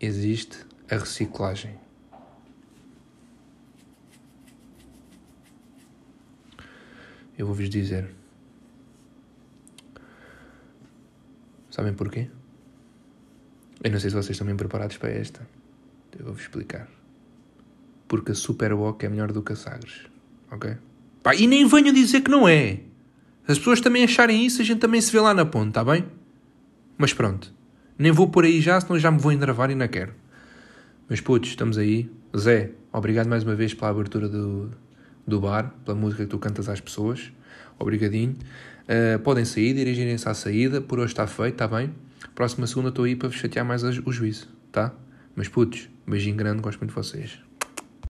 existe 0.00 0.64
a 0.90 0.96
reciclagem? 0.96 1.74
Eu 7.36 7.46
vou-vos 7.46 7.68
dizer. 7.68 8.08
Sabem 11.70 11.92
porquê? 11.92 12.30
Eu 13.82 13.90
não 13.90 14.00
sei 14.00 14.08
se 14.08 14.16
vocês 14.16 14.30
estão 14.30 14.46
bem 14.46 14.56
preparados 14.56 14.96
para 14.96 15.10
esta. 15.10 15.46
Eu 16.18 16.24
vou-vos 16.24 16.40
explicar. 16.40 17.03
Porque 18.06 18.32
a 18.32 18.34
Superboc 18.34 19.02
é 19.04 19.08
melhor 19.08 19.32
do 19.32 19.42
que 19.42 19.52
a 19.52 19.56
Sagres. 19.56 20.06
Ok? 20.50 20.76
Pá, 21.22 21.34
e 21.34 21.46
nem 21.46 21.66
venho 21.66 21.92
dizer 21.92 22.20
que 22.20 22.30
não 22.30 22.46
é. 22.46 22.80
As 23.46 23.58
pessoas 23.58 23.80
também 23.80 24.04
acharem 24.04 24.44
isso, 24.44 24.62
a 24.62 24.64
gente 24.64 24.78
também 24.78 25.00
se 25.00 25.12
vê 25.12 25.20
lá 25.20 25.34
na 25.34 25.44
ponte, 25.44 25.68
está 25.68 25.84
bem? 25.84 26.04
Mas 26.96 27.12
pronto. 27.12 27.52
Nem 27.98 28.10
vou 28.12 28.28
por 28.28 28.44
aí 28.44 28.60
já, 28.60 28.80
senão 28.80 28.98
já 28.98 29.10
me 29.10 29.18
vou 29.18 29.32
endravar 29.32 29.70
e 29.70 29.74
não 29.74 29.86
quero. 29.86 30.12
Mas 31.08 31.20
putos, 31.20 31.50
estamos 31.50 31.78
aí. 31.78 32.10
Zé, 32.36 32.70
obrigado 32.92 33.28
mais 33.28 33.44
uma 33.44 33.54
vez 33.54 33.74
pela 33.74 33.90
abertura 33.90 34.28
do, 34.28 34.70
do 35.26 35.40
bar, 35.40 35.74
pela 35.84 35.96
música 35.96 36.24
que 36.24 36.30
tu 36.30 36.38
cantas 36.38 36.68
às 36.68 36.80
pessoas. 36.80 37.32
Obrigadinho. 37.78 38.36
Uh, 38.84 39.18
podem 39.20 39.44
sair, 39.44 39.74
dirigirem-se 39.74 40.28
à 40.28 40.34
saída. 40.34 40.80
Por 40.80 40.98
hoje 40.98 41.12
está 41.12 41.26
feito, 41.26 41.54
está 41.54 41.68
bem? 41.68 41.94
Próxima 42.34 42.66
segunda 42.66 42.88
estou 42.88 43.04
aí 43.04 43.14
para 43.14 43.28
vos 43.28 43.36
chatear 43.36 43.64
mais 43.64 43.82
o 43.82 44.12
juízo, 44.12 44.48
tá? 44.72 44.92
Mas 45.36 45.48
putos, 45.48 45.88
beijinho 46.06 46.36
grande, 46.36 46.62
gosto 46.62 46.78
muito 46.80 46.90
de 46.90 46.96
vocês. 46.96 47.38